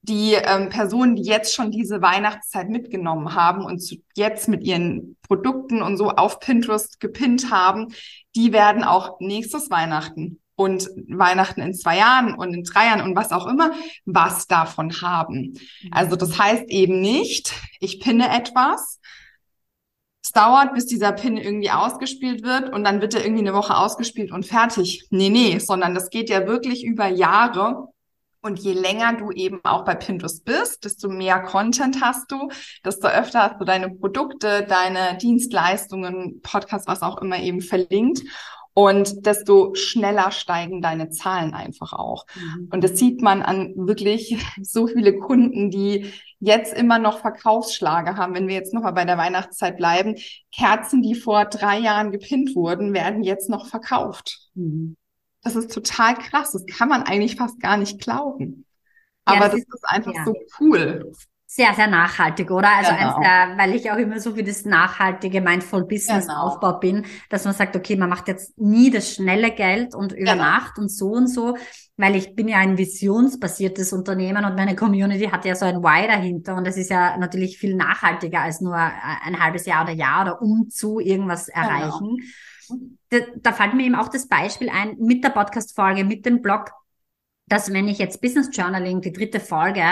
[0.00, 5.16] Die ähm, Personen, die jetzt schon diese Weihnachtszeit mitgenommen haben und zu, jetzt mit ihren
[5.26, 7.94] Produkten und so auf Pinterest gepinnt haben,
[8.34, 13.16] die werden auch nächstes Weihnachten und Weihnachten in zwei Jahren und in drei Jahren und
[13.16, 13.72] was auch immer,
[14.04, 15.58] was davon haben.
[15.90, 19.00] Also das heißt eben nicht, ich pinne etwas,
[20.22, 23.76] es dauert, bis dieser Pin irgendwie ausgespielt wird und dann wird er irgendwie eine Woche
[23.76, 25.06] ausgespielt und fertig.
[25.10, 27.88] Nee, nee, sondern das geht ja wirklich über Jahre.
[28.40, 32.50] Und je länger du eben auch bei Pinterest bist, desto mehr Content hast du,
[32.84, 38.20] desto öfter hast du deine Produkte, deine Dienstleistungen, Podcast, was auch immer eben verlinkt.
[38.76, 42.26] Und desto schneller steigen deine Zahlen einfach auch.
[42.34, 42.68] Mhm.
[42.72, 48.34] Und das sieht man an wirklich so viele Kunden, die jetzt immer noch Verkaufsschlage haben.
[48.34, 50.16] Wenn wir jetzt nochmal bei der Weihnachtszeit bleiben,
[50.52, 54.50] Kerzen, die vor drei Jahren gepinnt wurden, werden jetzt noch verkauft.
[54.54, 54.96] Mhm.
[55.42, 56.52] Das ist total krass.
[56.52, 58.66] Das kann man eigentlich fast gar nicht glauben.
[59.24, 60.24] Aber ja, das, das, ist, ist einfach ja.
[60.24, 61.12] so cool
[61.54, 62.68] sehr, sehr nachhaltig, oder?
[62.68, 63.14] Also genau.
[63.14, 66.48] eins der, weil ich auch immer so für das nachhaltige Mindful Business genau.
[66.48, 70.32] Aufbau bin, dass man sagt, okay, man macht jetzt nie das schnelle Geld und über
[70.32, 70.42] genau.
[70.42, 71.56] Nacht und so und so,
[71.96, 76.08] weil ich bin ja ein visionsbasiertes Unternehmen und meine Community hat ja so ein Why
[76.08, 80.22] dahinter und das ist ja natürlich viel nachhaltiger als nur ein halbes Jahr oder Jahr
[80.22, 81.68] oder um zu irgendwas genau.
[81.68, 82.16] erreichen.
[83.10, 86.72] Da, da fällt mir eben auch das Beispiel ein mit der Podcast-Folge, mit dem Blog,
[87.46, 89.84] dass wenn ich jetzt Business Journaling, die dritte Folge,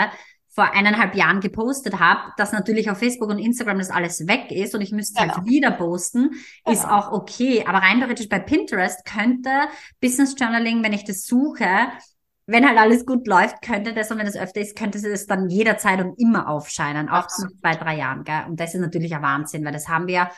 [0.53, 4.75] vor eineinhalb Jahren gepostet habe, dass natürlich auf Facebook und Instagram das alles weg ist
[4.75, 5.41] und ich müsste halt genau.
[5.41, 6.29] halt wieder posten,
[6.63, 6.77] genau.
[6.77, 7.65] ist auch okay.
[7.65, 9.49] Aber rein theoretisch bei Pinterest könnte
[9.99, 11.67] Business Journaling, wenn ich das suche,
[12.45, 15.49] wenn halt alles gut läuft, könnte das, und wenn das öfter ist, könnte es dann
[15.49, 18.23] jederzeit und immer aufscheinen, auch zu zwei, drei Jahren.
[18.23, 18.43] Gell?
[18.47, 20.29] Und das ist natürlich ein Wahnsinn, weil das haben wir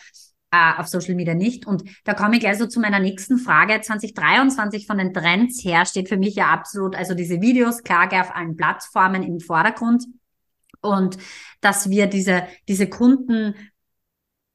[0.55, 1.65] äh, auf Social Media nicht.
[1.65, 3.81] Und da komme ich gleich so zu meiner nächsten Frage.
[3.81, 8.35] 2023 von den Trends her steht für mich ja absolut, also diese Videos, Klage auf
[8.35, 10.05] allen Plattformen im Vordergrund.
[10.81, 11.17] Und
[11.61, 13.55] dass wir diese, diese Kunden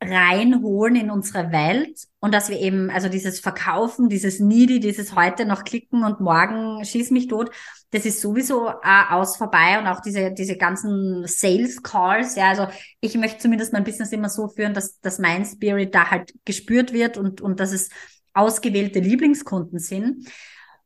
[0.03, 5.45] reinholen in unsere Welt und dass wir eben, also dieses Verkaufen, dieses Needy, dieses heute
[5.45, 7.51] noch klicken und morgen schieß mich tot,
[7.91, 12.67] das ist sowieso äh, aus vorbei und auch diese, diese ganzen Sales Calls, ja, also
[13.01, 16.95] ich möchte zumindest mein Business immer so führen, dass, dass mein Spirit da halt gespürt
[16.95, 17.91] wird und, und dass es
[18.33, 20.29] ausgewählte Lieblingskunden sind.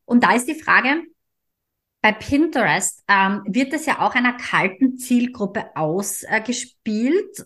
[0.03, 1.03] Und da ist die Frage,
[2.01, 7.45] bei Pinterest ähm, wird es ja auch einer kalten Zielgruppe ausgespielt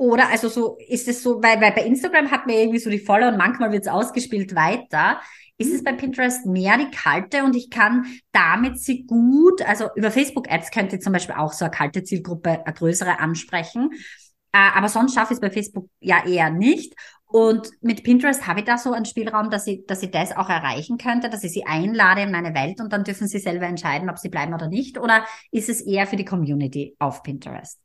[0.00, 3.00] oder also so ist es so, weil, weil bei Instagram hat man irgendwie so die
[3.00, 5.20] volle und manchmal wird es ausgespielt weiter.
[5.58, 10.10] Ist es bei Pinterest mehr die kalte und ich kann damit sie gut, also über
[10.10, 13.90] Facebook Ads könnte ich zum Beispiel auch so eine kalte Zielgruppe, eine größere ansprechen.
[14.52, 16.94] Äh, aber sonst schaffe ich es bei Facebook ja eher nicht.
[17.26, 20.48] Und mit Pinterest habe ich da so einen Spielraum, dass ich, dass ich das auch
[20.48, 24.08] erreichen könnte, dass ich sie einlade in meine Welt und dann dürfen sie selber entscheiden,
[24.08, 24.96] ob sie bleiben oder nicht.
[24.98, 27.78] Oder ist es eher für die Community auf Pinterest?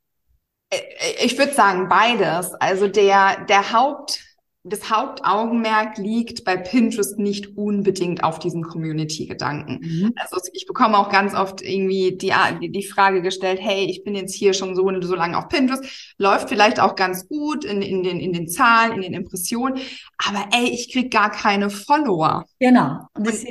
[0.70, 0.78] Äh,
[1.24, 2.52] ich würde sagen beides.
[2.54, 4.20] Also der, der Haupt,
[4.68, 9.78] das Hauptaugenmerk liegt bei Pinterest nicht unbedingt auf diesen Community-Gedanken.
[9.80, 10.12] Mhm.
[10.16, 14.34] Also ich bekomme auch ganz oft irgendwie die, die Frage gestellt, hey, ich bin jetzt
[14.34, 18.18] hier schon so so lange auf Pinterest, läuft vielleicht auch ganz gut in, in, den,
[18.18, 19.78] in den Zahlen, in den Impressionen,
[20.26, 22.44] aber ey, ich krieg gar keine Follower.
[22.58, 23.06] Genau.
[23.14, 23.44] Das,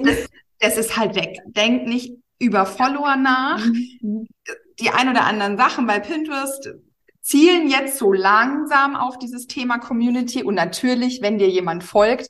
[0.60, 1.40] das, ist halt weg.
[1.46, 3.66] Denk nicht über Follower nach.
[4.02, 4.28] Mhm.
[4.82, 6.76] Die ein oder anderen Sachen bei Pinterest
[7.26, 10.44] zielen jetzt so langsam auf dieses Thema Community.
[10.44, 12.28] Und natürlich, wenn dir jemand folgt,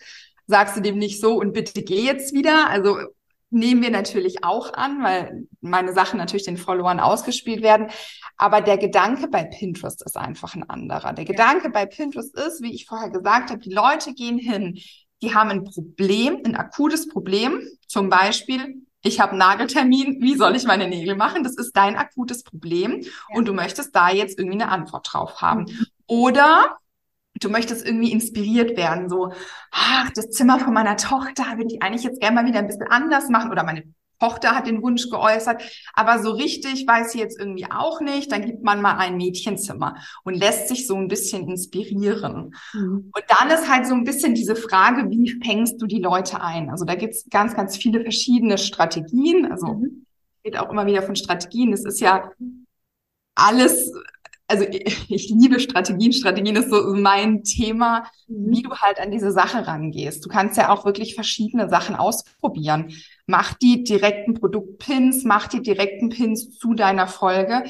[0.47, 2.69] sagst du dem nicht so und bitte geh jetzt wieder.
[2.69, 2.97] Also
[3.49, 7.87] nehmen wir natürlich auch an, weil meine Sachen natürlich den Followern ausgespielt werden.
[8.37, 11.11] Aber der Gedanke bei Pinterest ist einfach ein anderer.
[11.11, 14.79] Der Gedanke bei Pinterest ist, wie ich vorher gesagt habe, die Leute gehen hin,
[15.21, 17.61] die haben ein Problem, ein akutes Problem.
[17.87, 21.43] Zum Beispiel, ich habe einen Nageltermin, wie soll ich meine Nägel machen?
[21.43, 23.09] Das ist dein akutes Problem ja.
[23.35, 25.65] und du möchtest da jetzt irgendwie eine Antwort drauf haben.
[25.65, 25.85] Mhm.
[26.07, 26.77] Oder
[27.39, 29.31] du möchtest irgendwie inspiriert werden, so,
[29.71, 32.87] ach, das Zimmer von meiner Tochter würde ich eigentlich jetzt gerne mal wieder ein bisschen
[32.89, 33.83] anders machen oder meine
[34.19, 35.61] Tochter hat den Wunsch geäußert,
[35.93, 38.31] aber so richtig weiß sie jetzt irgendwie auch nicht.
[38.31, 42.55] Dann gibt man mal ein Mädchenzimmer und lässt sich so ein bisschen inspirieren.
[42.73, 43.11] Mhm.
[43.13, 46.69] Und dann ist halt so ein bisschen diese Frage, wie fängst du die Leute ein?
[46.69, 49.51] Also da gibt's ganz, ganz viele verschiedene Strategien.
[49.51, 50.05] Also mhm.
[50.43, 51.71] geht auch immer wieder von Strategien.
[51.71, 52.31] Das ist ja
[53.35, 53.91] alles
[54.47, 54.65] also
[55.09, 56.13] ich liebe Strategien.
[56.13, 58.51] Strategien ist so mein Thema, mhm.
[58.51, 60.23] wie du halt an diese Sache rangehst.
[60.25, 62.93] Du kannst ja auch wirklich verschiedene Sachen ausprobieren.
[63.27, 67.63] Mach die direkten Produktpins, mach die direkten Pins zu deiner Folge.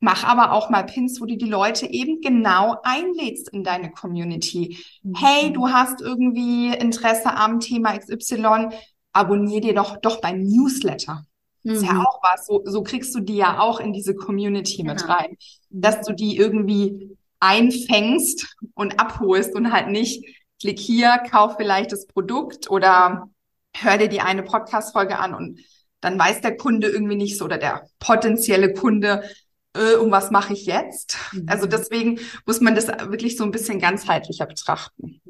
[0.00, 4.78] Mach aber auch mal Pins, wo du die Leute eben genau einlädst in deine Community.
[5.02, 5.14] Mhm.
[5.16, 8.70] Hey, du hast irgendwie Interesse am Thema XY,
[9.12, 11.24] abonnier dir doch, doch beim Newsletter.
[11.62, 11.72] Mhm.
[11.72, 12.06] Ist ja mhm.
[12.06, 12.46] auch was.
[12.46, 14.94] So, so kriegst du die ja auch in diese Community genau.
[14.94, 15.36] mit rein.
[15.70, 20.24] Dass du die irgendwie einfängst und abholst und halt nicht
[20.60, 23.28] klick hier, kauf vielleicht das Produkt oder
[23.74, 25.60] hör dir die eine Podcast-Folge an und
[26.00, 29.22] dann weiß der Kunde irgendwie nicht so oder der potenzielle Kunde,
[29.74, 31.16] äh, um was mache ich jetzt?
[31.32, 31.46] Mhm.
[31.48, 35.20] Also deswegen muss man das wirklich so ein bisschen ganzheitlicher betrachten.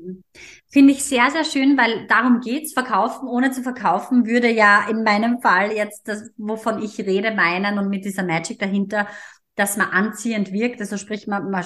[0.69, 2.73] Finde ich sehr, sehr schön, weil darum geht's.
[2.73, 7.79] Verkaufen ohne zu verkaufen würde ja in meinem Fall jetzt das, wovon ich rede, meinen
[7.79, 9.07] und mit dieser Magic dahinter,
[9.55, 10.81] dass man anziehend wirkt.
[10.81, 11.65] Also sprich, man, man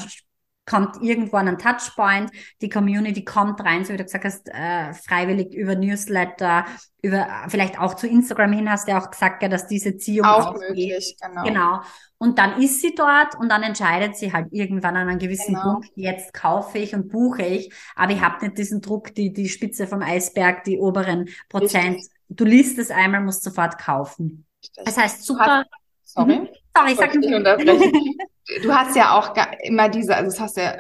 [0.67, 4.93] kommt irgendwo an einen Touchpoint, die Community kommt rein, so wie du gesagt hast, äh,
[4.93, 6.67] freiwillig über Newsletter,
[7.03, 10.27] über vielleicht auch zu Instagram hin hast du ja auch gesagt, ja, dass diese Ziehung
[10.27, 10.69] auch aufgeht.
[10.69, 11.45] möglich, genau.
[11.45, 11.81] Genau.
[12.19, 15.75] Und dann ist sie dort und dann entscheidet sie halt irgendwann an einem gewissen genau.
[15.75, 19.49] Punkt, jetzt kaufe ich und buche ich, aber ich habe nicht diesen Druck, die, die
[19.49, 21.97] Spitze vom Eisberg, die oberen Prozent.
[21.97, 22.13] Richtig.
[22.29, 24.47] Du liest es einmal, musst sofort kaufen.
[24.63, 24.85] Richtig.
[24.85, 25.65] Das heißt, super.
[26.05, 26.37] Sorry.
[26.37, 26.49] Mhm.
[26.75, 28.65] Sorry, ich sag nicht.
[28.65, 30.79] du hast ja auch immer diese, also das hast ja,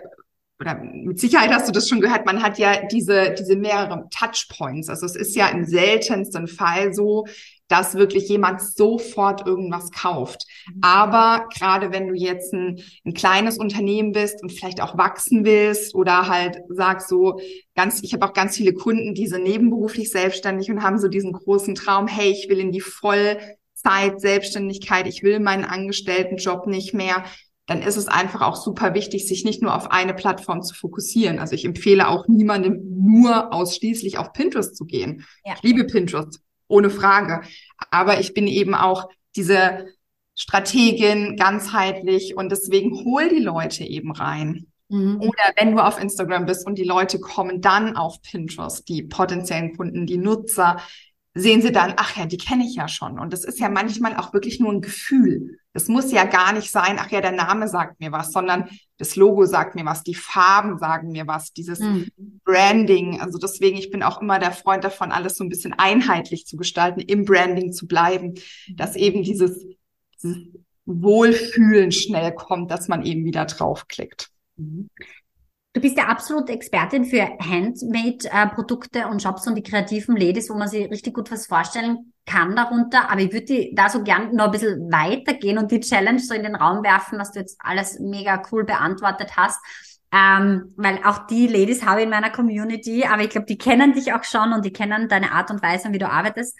[0.58, 4.88] oder mit Sicherheit hast du das schon gehört, man hat ja diese, diese mehreren Touchpoints.
[4.88, 7.26] Also es ist ja im seltensten Fall so,
[7.68, 10.46] dass wirklich jemand sofort irgendwas kauft.
[10.80, 15.94] Aber gerade wenn du jetzt ein, ein kleines Unternehmen bist und vielleicht auch wachsen willst
[15.94, 17.40] oder halt sagst so
[17.74, 21.32] ganz, ich habe auch ganz viele Kunden, die sind nebenberuflich selbstständig und haben so diesen
[21.32, 27.24] großen Traum, hey, ich will in die Vollzeit Selbstständigkeit, ich will meinen Angestelltenjob nicht mehr
[27.66, 31.40] dann ist es einfach auch super wichtig, sich nicht nur auf eine Plattform zu fokussieren.
[31.40, 35.26] Also ich empfehle auch niemandem nur ausschließlich auf Pinterest zu gehen.
[35.44, 35.54] Ja.
[35.56, 37.42] Ich liebe Pinterest, ohne Frage.
[37.90, 39.86] Aber ich bin eben auch diese
[40.36, 44.66] Strategin ganzheitlich und deswegen hol die Leute eben rein.
[44.88, 45.20] Mhm.
[45.20, 49.76] Oder wenn du auf Instagram bist und die Leute kommen dann auf Pinterest, die potenziellen
[49.76, 50.76] Kunden, die Nutzer,
[51.34, 53.18] sehen sie dann, ach ja, die kenne ich ja schon.
[53.18, 55.58] Und das ist ja manchmal auch wirklich nur ein Gefühl.
[55.74, 59.16] Das muss ja gar nicht sein, ach ja, der Name sagt mir was, sondern das
[59.16, 62.08] Logo sagt mir was, die Farben sagen mir was, dieses mhm.
[62.44, 63.20] Branding.
[63.20, 66.56] Also deswegen, ich bin auch immer der Freund davon, alles so ein bisschen einheitlich zu
[66.56, 68.34] gestalten, im Branding zu bleiben,
[68.74, 69.76] dass eben dieses, dieses
[70.86, 74.30] Wohlfühlen schnell kommt, dass man eben wieder draufklickt.
[74.56, 74.88] Mhm.
[75.76, 80.68] Du bist ja absolut Expertin für Handmade-Produkte und Shops und die kreativen Ladies, wo man
[80.68, 83.10] sich richtig gut was vorstellen kann darunter.
[83.10, 86.44] Aber ich würde da so gern noch ein bisschen weitergehen und die Challenge so in
[86.44, 89.60] den Raum werfen, was du jetzt alles mega cool beantwortet hast.
[90.10, 93.92] Ähm, weil auch die Ladies habe ich in meiner Community, aber ich glaube, die kennen
[93.92, 96.56] dich auch schon und die kennen deine Art und Weise, wie du arbeitest.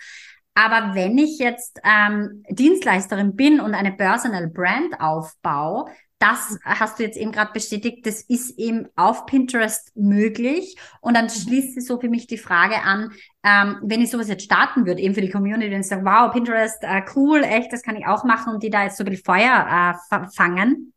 [0.56, 5.84] Aber wenn ich jetzt ähm, Dienstleisterin bin und eine Personal Brand aufbaue,
[6.18, 10.78] das hast du jetzt eben gerade bestätigt, das ist eben auf Pinterest möglich.
[11.02, 13.12] Und dann schließt sich so für mich die Frage an,
[13.44, 16.82] ähm, wenn ich sowas jetzt starten würde, eben für die Community, ich sage, wow, Pinterest,
[16.82, 19.94] äh, cool, echt, das kann ich auch machen und die da jetzt so bisschen Feuer
[20.10, 20.94] äh, fangen.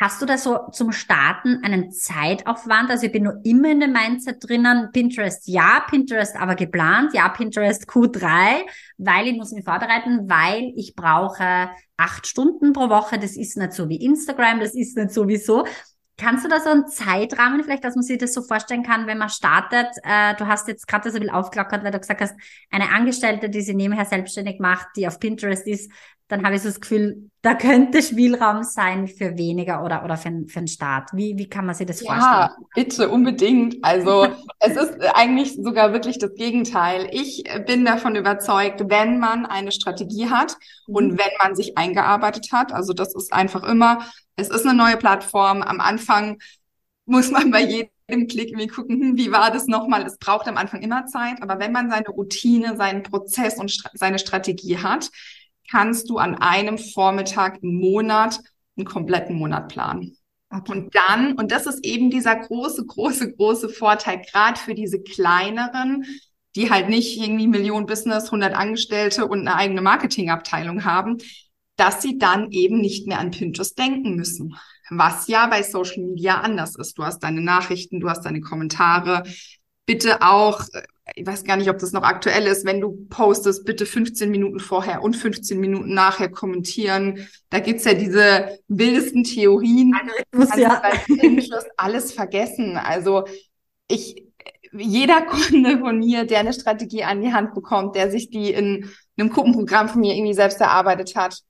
[0.00, 2.88] Hast du da so zum Starten einen Zeitaufwand?
[2.88, 7.28] Also ich bin nur immer in dem Mindset drinnen, Pinterest ja, Pinterest aber geplant, ja,
[7.28, 8.60] Pinterest Q3,
[8.98, 13.18] weil ich muss mich vorbereiten, weil ich brauche acht Stunden pro Woche.
[13.18, 15.64] Das ist nicht so wie Instagram, das ist nicht so wie so.
[16.16, 19.18] Kannst du da so einen Zeitrahmen vielleicht, dass man sich das so vorstellen kann, wenn
[19.18, 19.86] man startet?
[20.02, 22.34] Äh, du hast jetzt gerade das ein bisschen aufgelockert, weil du gesagt hast,
[22.70, 25.90] eine Angestellte, die sie nebenher selbstständig macht, die auf Pinterest ist,
[26.28, 30.30] dann habe ich so das Gefühl, da könnte Spielraum sein für weniger oder, oder für,
[30.46, 31.10] für einen Start.
[31.14, 32.34] Wie, wie kann man sich das ja, vorstellen?
[32.34, 33.76] Ja, bitte, unbedingt.
[33.82, 37.08] Also es ist eigentlich sogar wirklich das Gegenteil.
[37.12, 40.94] Ich bin davon überzeugt, wenn man eine Strategie hat mhm.
[40.94, 44.04] und wenn man sich eingearbeitet hat, also das ist einfach immer,
[44.36, 45.62] es ist eine neue Plattform.
[45.62, 46.38] Am Anfang
[47.06, 50.04] muss man bei jedem Klick irgendwie gucken, hm, wie war das nochmal?
[50.04, 54.18] Es braucht am Anfang immer Zeit, aber wenn man seine Routine, seinen Prozess und seine
[54.18, 55.10] Strategie hat,
[55.70, 58.40] kannst du an einem Vormittag im Monat
[58.76, 60.16] einen kompletten Monat planen.
[60.50, 66.06] Und dann, und das ist eben dieser große, große, große Vorteil, gerade für diese kleineren,
[66.56, 71.18] die halt nicht irgendwie Millionen Business, 100 Angestellte und eine eigene Marketingabteilung haben,
[71.76, 74.56] dass sie dann eben nicht mehr an Pinterest denken müssen.
[74.90, 76.96] Was ja bei Social Media anders ist.
[76.96, 79.24] Du hast deine Nachrichten, du hast deine Kommentare.
[79.84, 80.62] Bitte auch,
[81.14, 84.60] ich weiß gar nicht, ob das noch aktuell ist, wenn du postest, bitte 15 Minuten
[84.60, 87.28] vorher und 15 Minuten nachher kommentieren.
[87.50, 89.94] Da gibt's ja diese wildesten Theorien.
[89.94, 90.82] Algorithmus, ja.
[91.76, 92.76] alles vergessen.
[92.76, 93.24] Also
[93.88, 94.24] ich,
[94.72, 98.90] jeder Kunde von mir, der eine Strategie an die Hand bekommt, der sich die in
[99.16, 101.42] einem Gruppenprogramm von mir irgendwie selbst erarbeitet hat,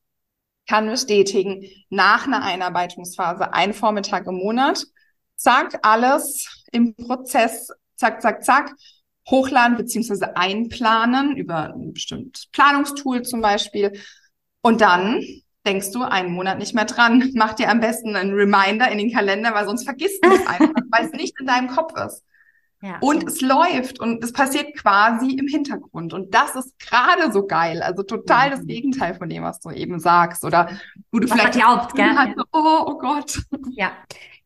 [0.68, 4.84] kann bestätigen, nach einer Einarbeitungsphase, ein Vormittag im Monat,
[5.34, 8.74] zack, alles im Prozess, zack, zack, zack,
[9.30, 13.92] hochladen beziehungsweise einplanen über ein bestimmtes Planungstool zum Beispiel.
[14.62, 15.22] Und dann
[15.66, 17.30] denkst du einen Monat nicht mehr dran.
[17.34, 20.82] Mach dir am besten einen Reminder in den Kalender, weil sonst vergisst du es einfach,
[20.90, 22.24] weil es nicht in deinem Kopf ist.
[22.80, 22.98] Ja.
[23.00, 26.12] Und es läuft und es passiert quasi im Hintergrund.
[26.12, 27.82] Und das ist gerade so geil.
[27.82, 28.68] Also total das mhm.
[28.68, 30.44] Gegenteil von dem, was du eben sagst.
[30.44, 30.70] Oder
[31.10, 32.14] wo du was vielleicht glaubt, gell?
[32.14, 33.40] Hast, oh, oh Gott.
[33.70, 33.90] Ja,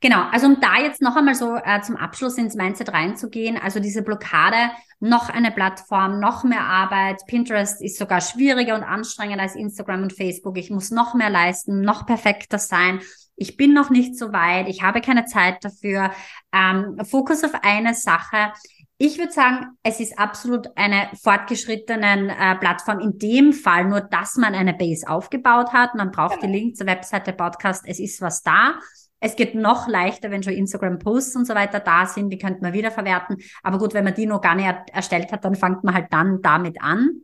[0.01, 0.23] genau.
[0.31, 3.59] Also um da jetzt noch einmal so äh, zum Abschluss ins Mindset reinzugehen.
[3.59, 7.21] Also diese Blockade, noch eine Plattform, noch mehr Arbeit.
[7.27, 10.57] Pinterest ist sogar schwieriger und anstrengender als Instagram und Facebook.
[10.57, 13.01] Ich muss noch mehr leisten, noch perfekter sein
[13.37, 16.13] ich bin noch nicht so weit, ich habe keine Zeit dafür.
[16.53, 18.53] Ähm, Fokus auf eine Sache.
[18.99, 23.01] Ich würde sagen, es ist absolut eine fortgeschrittene äh, Plattform.
[23.01, 25.97] In dem Fall nur, dass man eine Base aufgebaut hat.
[25.97, 26.53] Man braucht genau.
[26.53, 27.85] die Link zur Webseite, Podcast.
[27.87, 28.75] Es ist was da.
[29.19, 32.31] Es geht noch leichter, wenn schon Instagram-Posts und so weiter da sind.
[32.31, 33.39] Die könnte man wiederverwerten.
[33.63, 36.41] Aber gut, wenn man die noch gar nicht erstellt hat, dann fängt man halt dann
[36.43, 37.23] damit an.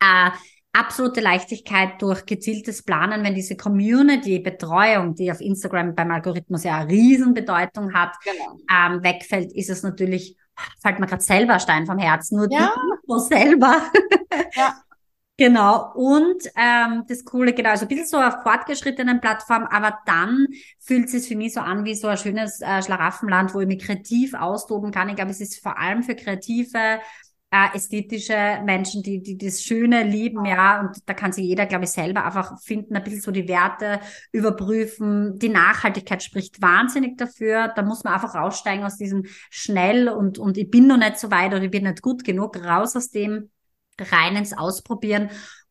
[0.00, 0.30] Äh,
[0.72, 6.90] absolute Leichtigkeit durch gezieltes Planen, wenn diese Community-Betreuung, die auf Instagram beim Algorithmus ja eine
[6.90, 8.58] Riesenbedeutung hat, genau.
[8.70, 10.36] ähm, wegfällt, ist es natürlich,
[10.80, 12.72] fällt mir gerade selber Stein vom Herzen, nur ja.
[13.06, 13.82] du selber.
[14.54, 14.76] ja.
[15.36, 15.90] Genau.
[15.94, 20.46] Und ähm, das Coole, genau, also ein bisschen so auf fortgeschrittenen Plattform, aber dann
[20.78, 23.82] fühlt es für mich so an wie so ein schönes äh, Schlaraffenland, wo ich mich
[23.82, 25.08] kreativ austoben kann.
[25.08, 27.00] Ich glaube, es ist vor allem für Kreative
[27.50, 31.84] äh, ästhetische Menschen, die, die das Schöne lieben, ja, und da kann sich jeder, glaube
[31.84, 35.38] ich, selber einfach finden, ein bisschen so die Werte überprüfen.
[35.38, 37.68] Die Nachhaltigkeit spricht wahnsinnig dafür.
[37.74, 41.30] Da muss man einfach raussteigen aus diesem schnell und, und ich bin noch nicht so
[41.30, 43.50] weit oder ich bin nicht gut genug, raus aus dem
[43.98, 45.30] rein ins Ausprobieren.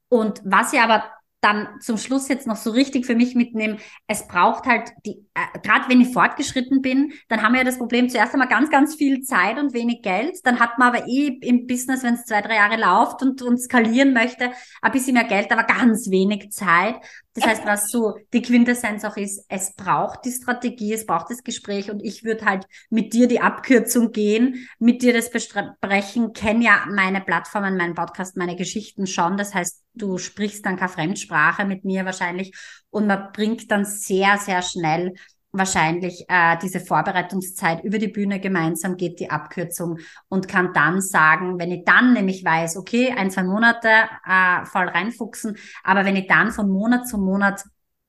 [0.09, 1.03] Und was ich aber
[1.41, 5.59] dann zum Schluss jetzt noch so richtig für mich mitnehmen, es braucht halt die, äh,
[5.59, 8.95] gerade wenn ich fortgeschritten bin, dann haben wir ja das Problem zuerst einmal ganz, ganz
[8.95, 10.37] viel Zeit und wenig Geld.
[10.43, 13.57] Dann hat man aber eh im Business, wenn es zwei, drei Jahre läuft und, und
[13.57, 16.95] skalieren möchte, ein bisschen mehr Geld, aber ganz wenig Zeit.
[17.39, 21.43] Das heißt, was so die Quintessenz auch ist, es braucht die Strategie, es braucht das
[21.43, 26.65] Gespräch und ich würde halt mit dir die Abkürzung gehen, mit dir das besprechen, kenne
[26.65, 29.37] ja meine Plattformen, meinen Podcast, meine Geschichten schon.
[29.37, 32.53] Das heißt, du sprichst dann keine Fremdsprache mit mir wahrscheinlich
[32.91, 35.13] und man bringt dann sehr, sehr schnell
[35.51, 39.97] wahrscheinlich äh, diese Vorbereitungszeit über die Bühne gemeinsam geht die Abkürzung
[40.27, 43.89] und kann dann sagen, wenn ich dann nämlich weiß, okay, ein, zwei Monate
[44.27, 47.63] äh, voll reinfuchsen, aber wenn ich dann von Monat zu Monat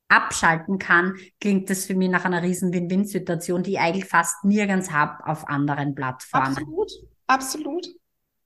[0.08, 4.90] abschalten kann, klingt das für mich nach einer riesen Win-Win-Situation, die ich eigentlich fast nirgends
[4.90, 6.48] habe auf anderen Plattformen.
[6.48, 6.90] Absolut,
[7.26, 7.99] absolut.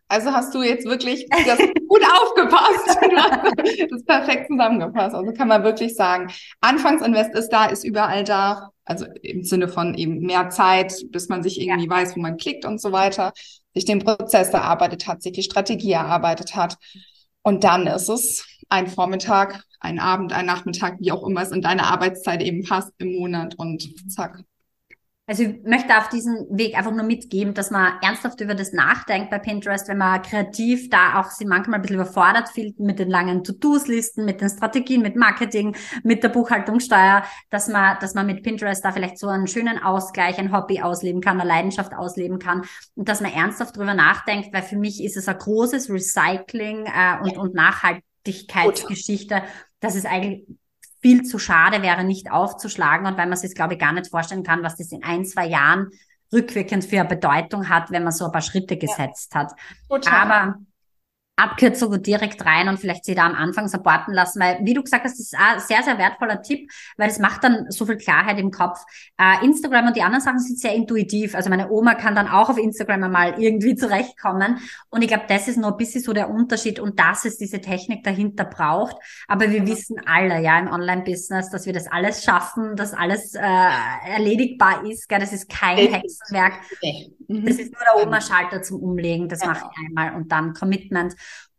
[0.08, 2.98] Also hast du jetzt wirklich das gut aufgepasst.
[3.02, 5.14] Du hast das perfekt zusammengepasst.
[5.14, 8.70] Also kann man wirklich sagen, Anfangsinvest ist da, ist überall da.
[8.84, 11.90] Also im Sinne von eben mehr Zeit, bis man sich irgendwie ja.
[11.90, 13.32] weiß, wo man klickt und so weiter,
[13.72, 16.76] sich den Prozess erarbeitet hat, sich die Strategie erarbeitet hat.
[17.42, 21.62] Und dann ist es ein Vormittag, ein Abend, ein Nachmittag, wie auch immer es in
[21.62, 24.42] deine Arbeitszeit eben passt im Monat und zack,
[25.26, 29.30] also ich möchte auf diesen Weg einfach nur mitgeben, dass man ernsthaft über das nachdenkt
[29.30, 33.08] bei Pinterest, wenn man kreativ da auch sich manchmal ein bisschen überfordert fühlt mit den
[33.08, 38.42] langen To-Dos-Listen, mit den Strategien, mit Marketing, mit der Buchhaltungssteuer, dass man, dass man mit
[38.42, 42.66] Pinterest da vielleicht so einen schönen Ausgleich, ein Hobby ausleben kann, eine Leidenschaft ausleben kann
[42.94, 47.22] und dass man ernsthaft drüber nachdenkt, weil für mich ist es ein großes Recycling äh,
[47.22, 49.42] und, und Nachhaltigkeitsgeschichte,
[49.80, 50.44] dass es eigentlich
[51.04, 54.42] viel zu schade wäre, nicht aufzuschlagen und weil man sich, glaube ich, gar nicht vorstellen
[54.42, 55.90] kann, was das in ein, zwei Jahren
[56.32, 59.40] rückwirkend für eine Bedeutung hat, wenn man so ein paar Schritte gesetzt ja.
[59.40, 59.52] hat.
[59.86, 60.14] Total.
[60.14, 60.54] Aber
[61.36, 65.04] Abkürzung direkt rein und vielleicht sie da am Anfang supporten lassen, weil, wie du gesagt
[65.04, 68.38] hast, das ist ein sehr, sehr wertvoller Tipp, weil es macht dann so viel Klarheit
[68.38, 68.78] im Kopf.
[69.18, 71.34] Äh, Instagram und die anderen Sachen sind sehr intuitiv.
[71.34, 74.58] Also meine Oma kann dann auch auf Instagram einmal irgendwie zurechtkommen.
[74.90, 77.60] Und ich glaube, das ist nur ein bisschen so der Unterschied und dass es diese
[77.60, 78.96] Technik dahinter braucht.
[79.26, 83.40] Aber wir wissen alle, ja, im Online-Business, dass wir das alles schaffen, dass alles äh,
[84.06, 85.08] erledigbar ist.
[85.08, 85.18] Gell?
[85.18, 86.54] Das ist kein Hexenwerk.
[87.26, 87.44] Mhm.
[87.44, 89.28] Das ist nur der Oma-Schalter zum Umlegen.
[89.28, 91.16] Das mache ich einmal und dann Commitment.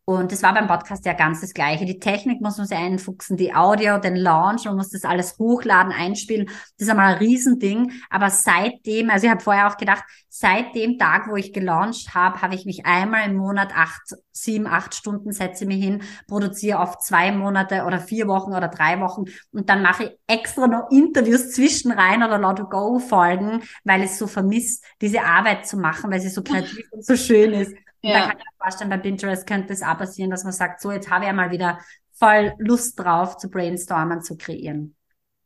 [0.07, 1.85] Und das war beim Podcast ja ganz das Gleiche.
[1.85, 5.91] Die Technik muss man sich einfuchsen, die Audio, den Launch, man muss das alles hochladen,
[5.91, 6.45] einspielen.
[6.45, 7.91] Das ist einmal ein Riesending.
[8.11, 12.41] Aber seitdem, also ich habe vorher auch gedacht, seit dem Tag, wo ich gelauncht habe,
[12.43, 16.99] habe ich mich einmal im Monat acht, sieben, acht Stunden setze mich hin, produziere auf
[16.99, 21.51] zwei Monate oder vier Wochen oder drei Wochen und dann mache ich extra noch Interviews
[21.51, 26.11] zwischen rein oder Law to Go folgen, weil es so vermisst, diese Arbeit zu machen,
[26.11, 27.73] weil sie so kreativ und so schön ist.
[28.05, 28.19] Ja.
[28.19, 30.91] Da kann ich mir vorstellen, bei Pinterest könnte es auch passieren, dass man sagt, so,
[30.91, 31.79] jetzt habe ich ja mal wieder
[32.13, 34.95] voll Lust drauf, zu brainstormen, zu kreieren.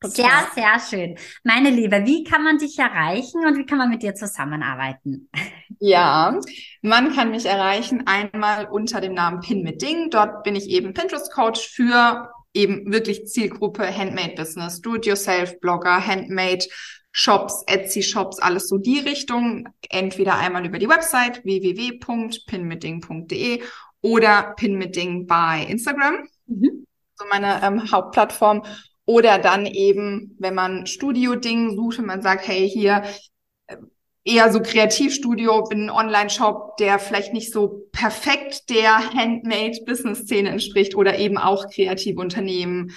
[0.01, 0.15] Total.
[0.15, 1.17] Sehr, sehr schön.
[1.43, 5.29] Meine Liebe, wie kann man dich erreichen und wie kann man mit dir zusammenarbeiten?
[5.79, 6.37] Ja,
[6.81, 10.09] man kann mich erreichen einmal unter dem Namen Pin mit Ding.
[10.09, 16.65] Dort bin ich eben Pinterest Coach für eben wirklich Zielgruppe Handmade Business, Do-it-yourself Blogger, Handmade
[17.11, 19.69] Shops, Etsy-Shops, alles so die Richtung.
[19.89, 23.61] Entweder einmal über die Website www.pinmitting.de
[24.01, 26.87] oder Pinmitting bei Instagram, mhm.
[27.15, 28.63] so meine ähm, Hauptplattform.
[29.05, 33.03] Oder dann eben, wenn man Studio-Ding sucht und man sagt, hey, hier
[33.65, 33.77] äh,
[34.23, 41.17] eher so Kreativstudio, bin ein Online-Shop, der vielleicht nicht so perfekt der Handmade-Business-Szene entspricht oder
[41.17, 42.91] eben auch kreative Unternehmen,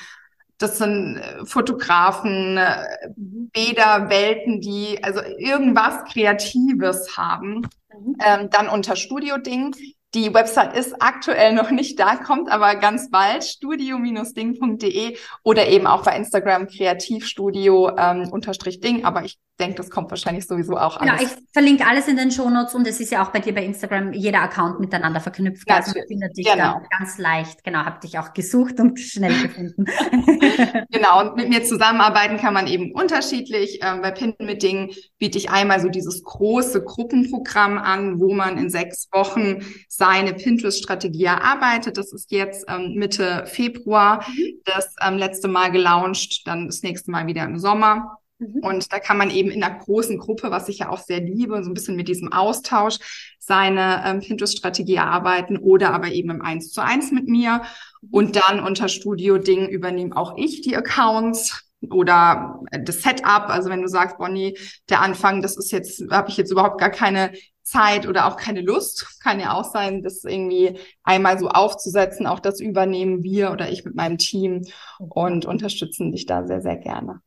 [0.63, 2.87] das sind äh, Fotografen, äh,
[3.17, 7.63] Bäder, Welten, die also irgendwas Kreatives haben.
[7.93, 8.17] Mhm.
[8.25, 9.75] Ähm, dann unter Studio Ding
[10.15, 16.03] die Website ist aktuell noch nicht da, kommt aber ganz bald, studio-ding.de oder eben auch
[16.03, 21.19] bei Instagram kreativstudio ähm, unterstrich Ding, aber ich denke, das kommt wahrscheinlich sowieso auch alles.
[21.19, 23.65] Genau, ich verlinke alles in den Shownotes und es ist ja auch bei dir bei
[23.65, 25.69] Instagram jeder Account miteinander verknüpft.
[25.69, 26.75] Ja, also findet dich genau.
[26.75, 27.65] ganz, ganz leicht.
[27.65, 29.85] Genau, habe dich auch gesucht und schnell gefunden.
[30.91, 33.81] genau, und mit mir zusammenarbeiten kann man eben unterschiedlich.
[33.83, 38.59] Ähm, bei Pin mit Ding biete ich einmal so dieses große Gruppenprogramm an, wo man
[38.59, 39.61] in sechs Wochen
[40.03, 41.97] seine Pinterest-Strategie erarbeitet.
[41.97, 44.61] Das ist jetzt ähm, Mitte Februar mhm.
[44.65, 48.19] das ähm, letzte Mal gelauncht, dann das nächste Mal wieder im Sommer.
[48.41, 48.59] Mhm.
[48.63, 51.63] Und da kann man eben in einer großen Gruppe, was ich ja auch sehr liebe,
[51.63, 52.99] so ein bisschen mit diesem Austausch
[53.39, 57.63] seine ähm, Pinterest-Strategie erarbeiten oder aber eben im Eins zu eins mit mir.
[58.01, 58.09] Mhm.
[58.11, 63.51] Und dann unter Studio Ding übernehme auch ich die Accounts oder das Setup.
[63.51, 66.91] Also wenn du sagst, Bonnie, der Anfang, das ist jetzt, habe ich jetzt überhaupt gar
[66.91, 67.33] keine
[67.73, 69.21] Zeit oder auch keine Lust.
[69.23, 72.27] Kann ja auch sein, das irgendwie einmal so aufzusetzen.
[72.27, 74.63] Auch das übernehmen wir oder ich mit meinem Team
[74.99, 77.21] und unterstützen dich da sehr, sehr gerne.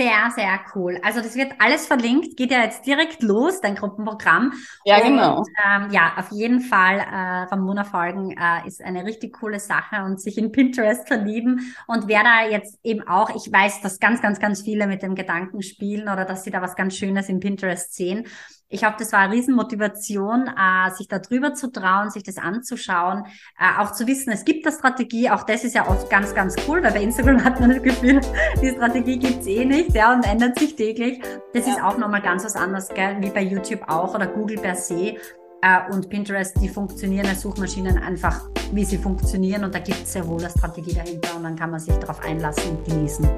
[0.00, 1.00] Sehr, sehr cool.
[1.02, 4.52] Also das wird alles verlinkt, geht ja jetzt direkt los, dein Gruppenprogramm.
[4.84, 5.38] Ja, genau.
[5.38, 10.04] Und, ähm, ja, auf jeden Fall äh, Ramona folgen äh, ist eine richtig coole Sache
[10.04, 11.74] und sich in Pinterest verlieben.
[11.88, 15.16] Und wer da jetzt eben auch, ich weiß, dass ganz, ganz, ganz viele mit dem
[15.16, 18.24] Gedanken spielen oder dass sie da was ganz Schönes in Pinterest sehen
[18.70, 23.24] ich hoffe, das war eine Riesenmotivation, äh, sich da drüber zu trauen, sich das anzuschauen,
[23.58, 25.30] äh, auch zu wissen, es gibt eine Strategie.
[25.30, 28.20] Auch das ist ja oft ganz, ganz cool, weil bei Instagram hat man das Gefühl,
[28.62, 31.20] die Strategie gibt's eh nicht, ja, und ändert sich täglich.
[31.54, 31.74] Das ja.
[31.74, 35.16] ist auch nochmal ganz was anderes, gell, wie bei YouTube auch oder Google per se.
[35.62, 39.64] Äh, und Pinterest, die funktionieren als Suchmaschinen einfach, wie sie funktionieren.
[39.64, 42.20] Und da gibt es sehr wohl eine Strategie dahinter und dann kann man sich darauf
[42.22, 43.28] einlassen und genießen.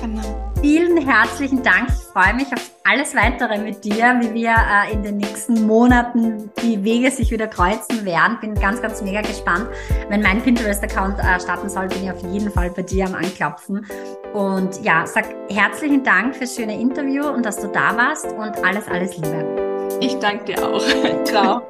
[0.00, 0.52] Genau.
[0.60, 1.88] Vielen herzlichen Dank.
[1.88, 6.50] Ich freue mich auf alles weitere mit dir, wie wir äh, in den nächsten Monaten
[6.62, 8.38] die Wege sich wieder kreuzen werden.
[8.40, 9.68] Bin ganz, ganz mega gespannt.
[10.08, 13.86] Wenn mein Pinterest-Account äh, starten soll, bin ich auf jeden Fall bei dir am Anklopfen.
[14.32, 18.88] Und ja, sag herzlichen Dank fürs schöne Interview und dass du da warst und alles,
[18.88, 19.88] alles Liebe.
[20.00, 20.82] Ich danke dir auch.
[21.24, 21.62] Ciao.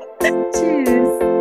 [0.53, 1.38] Tschüss.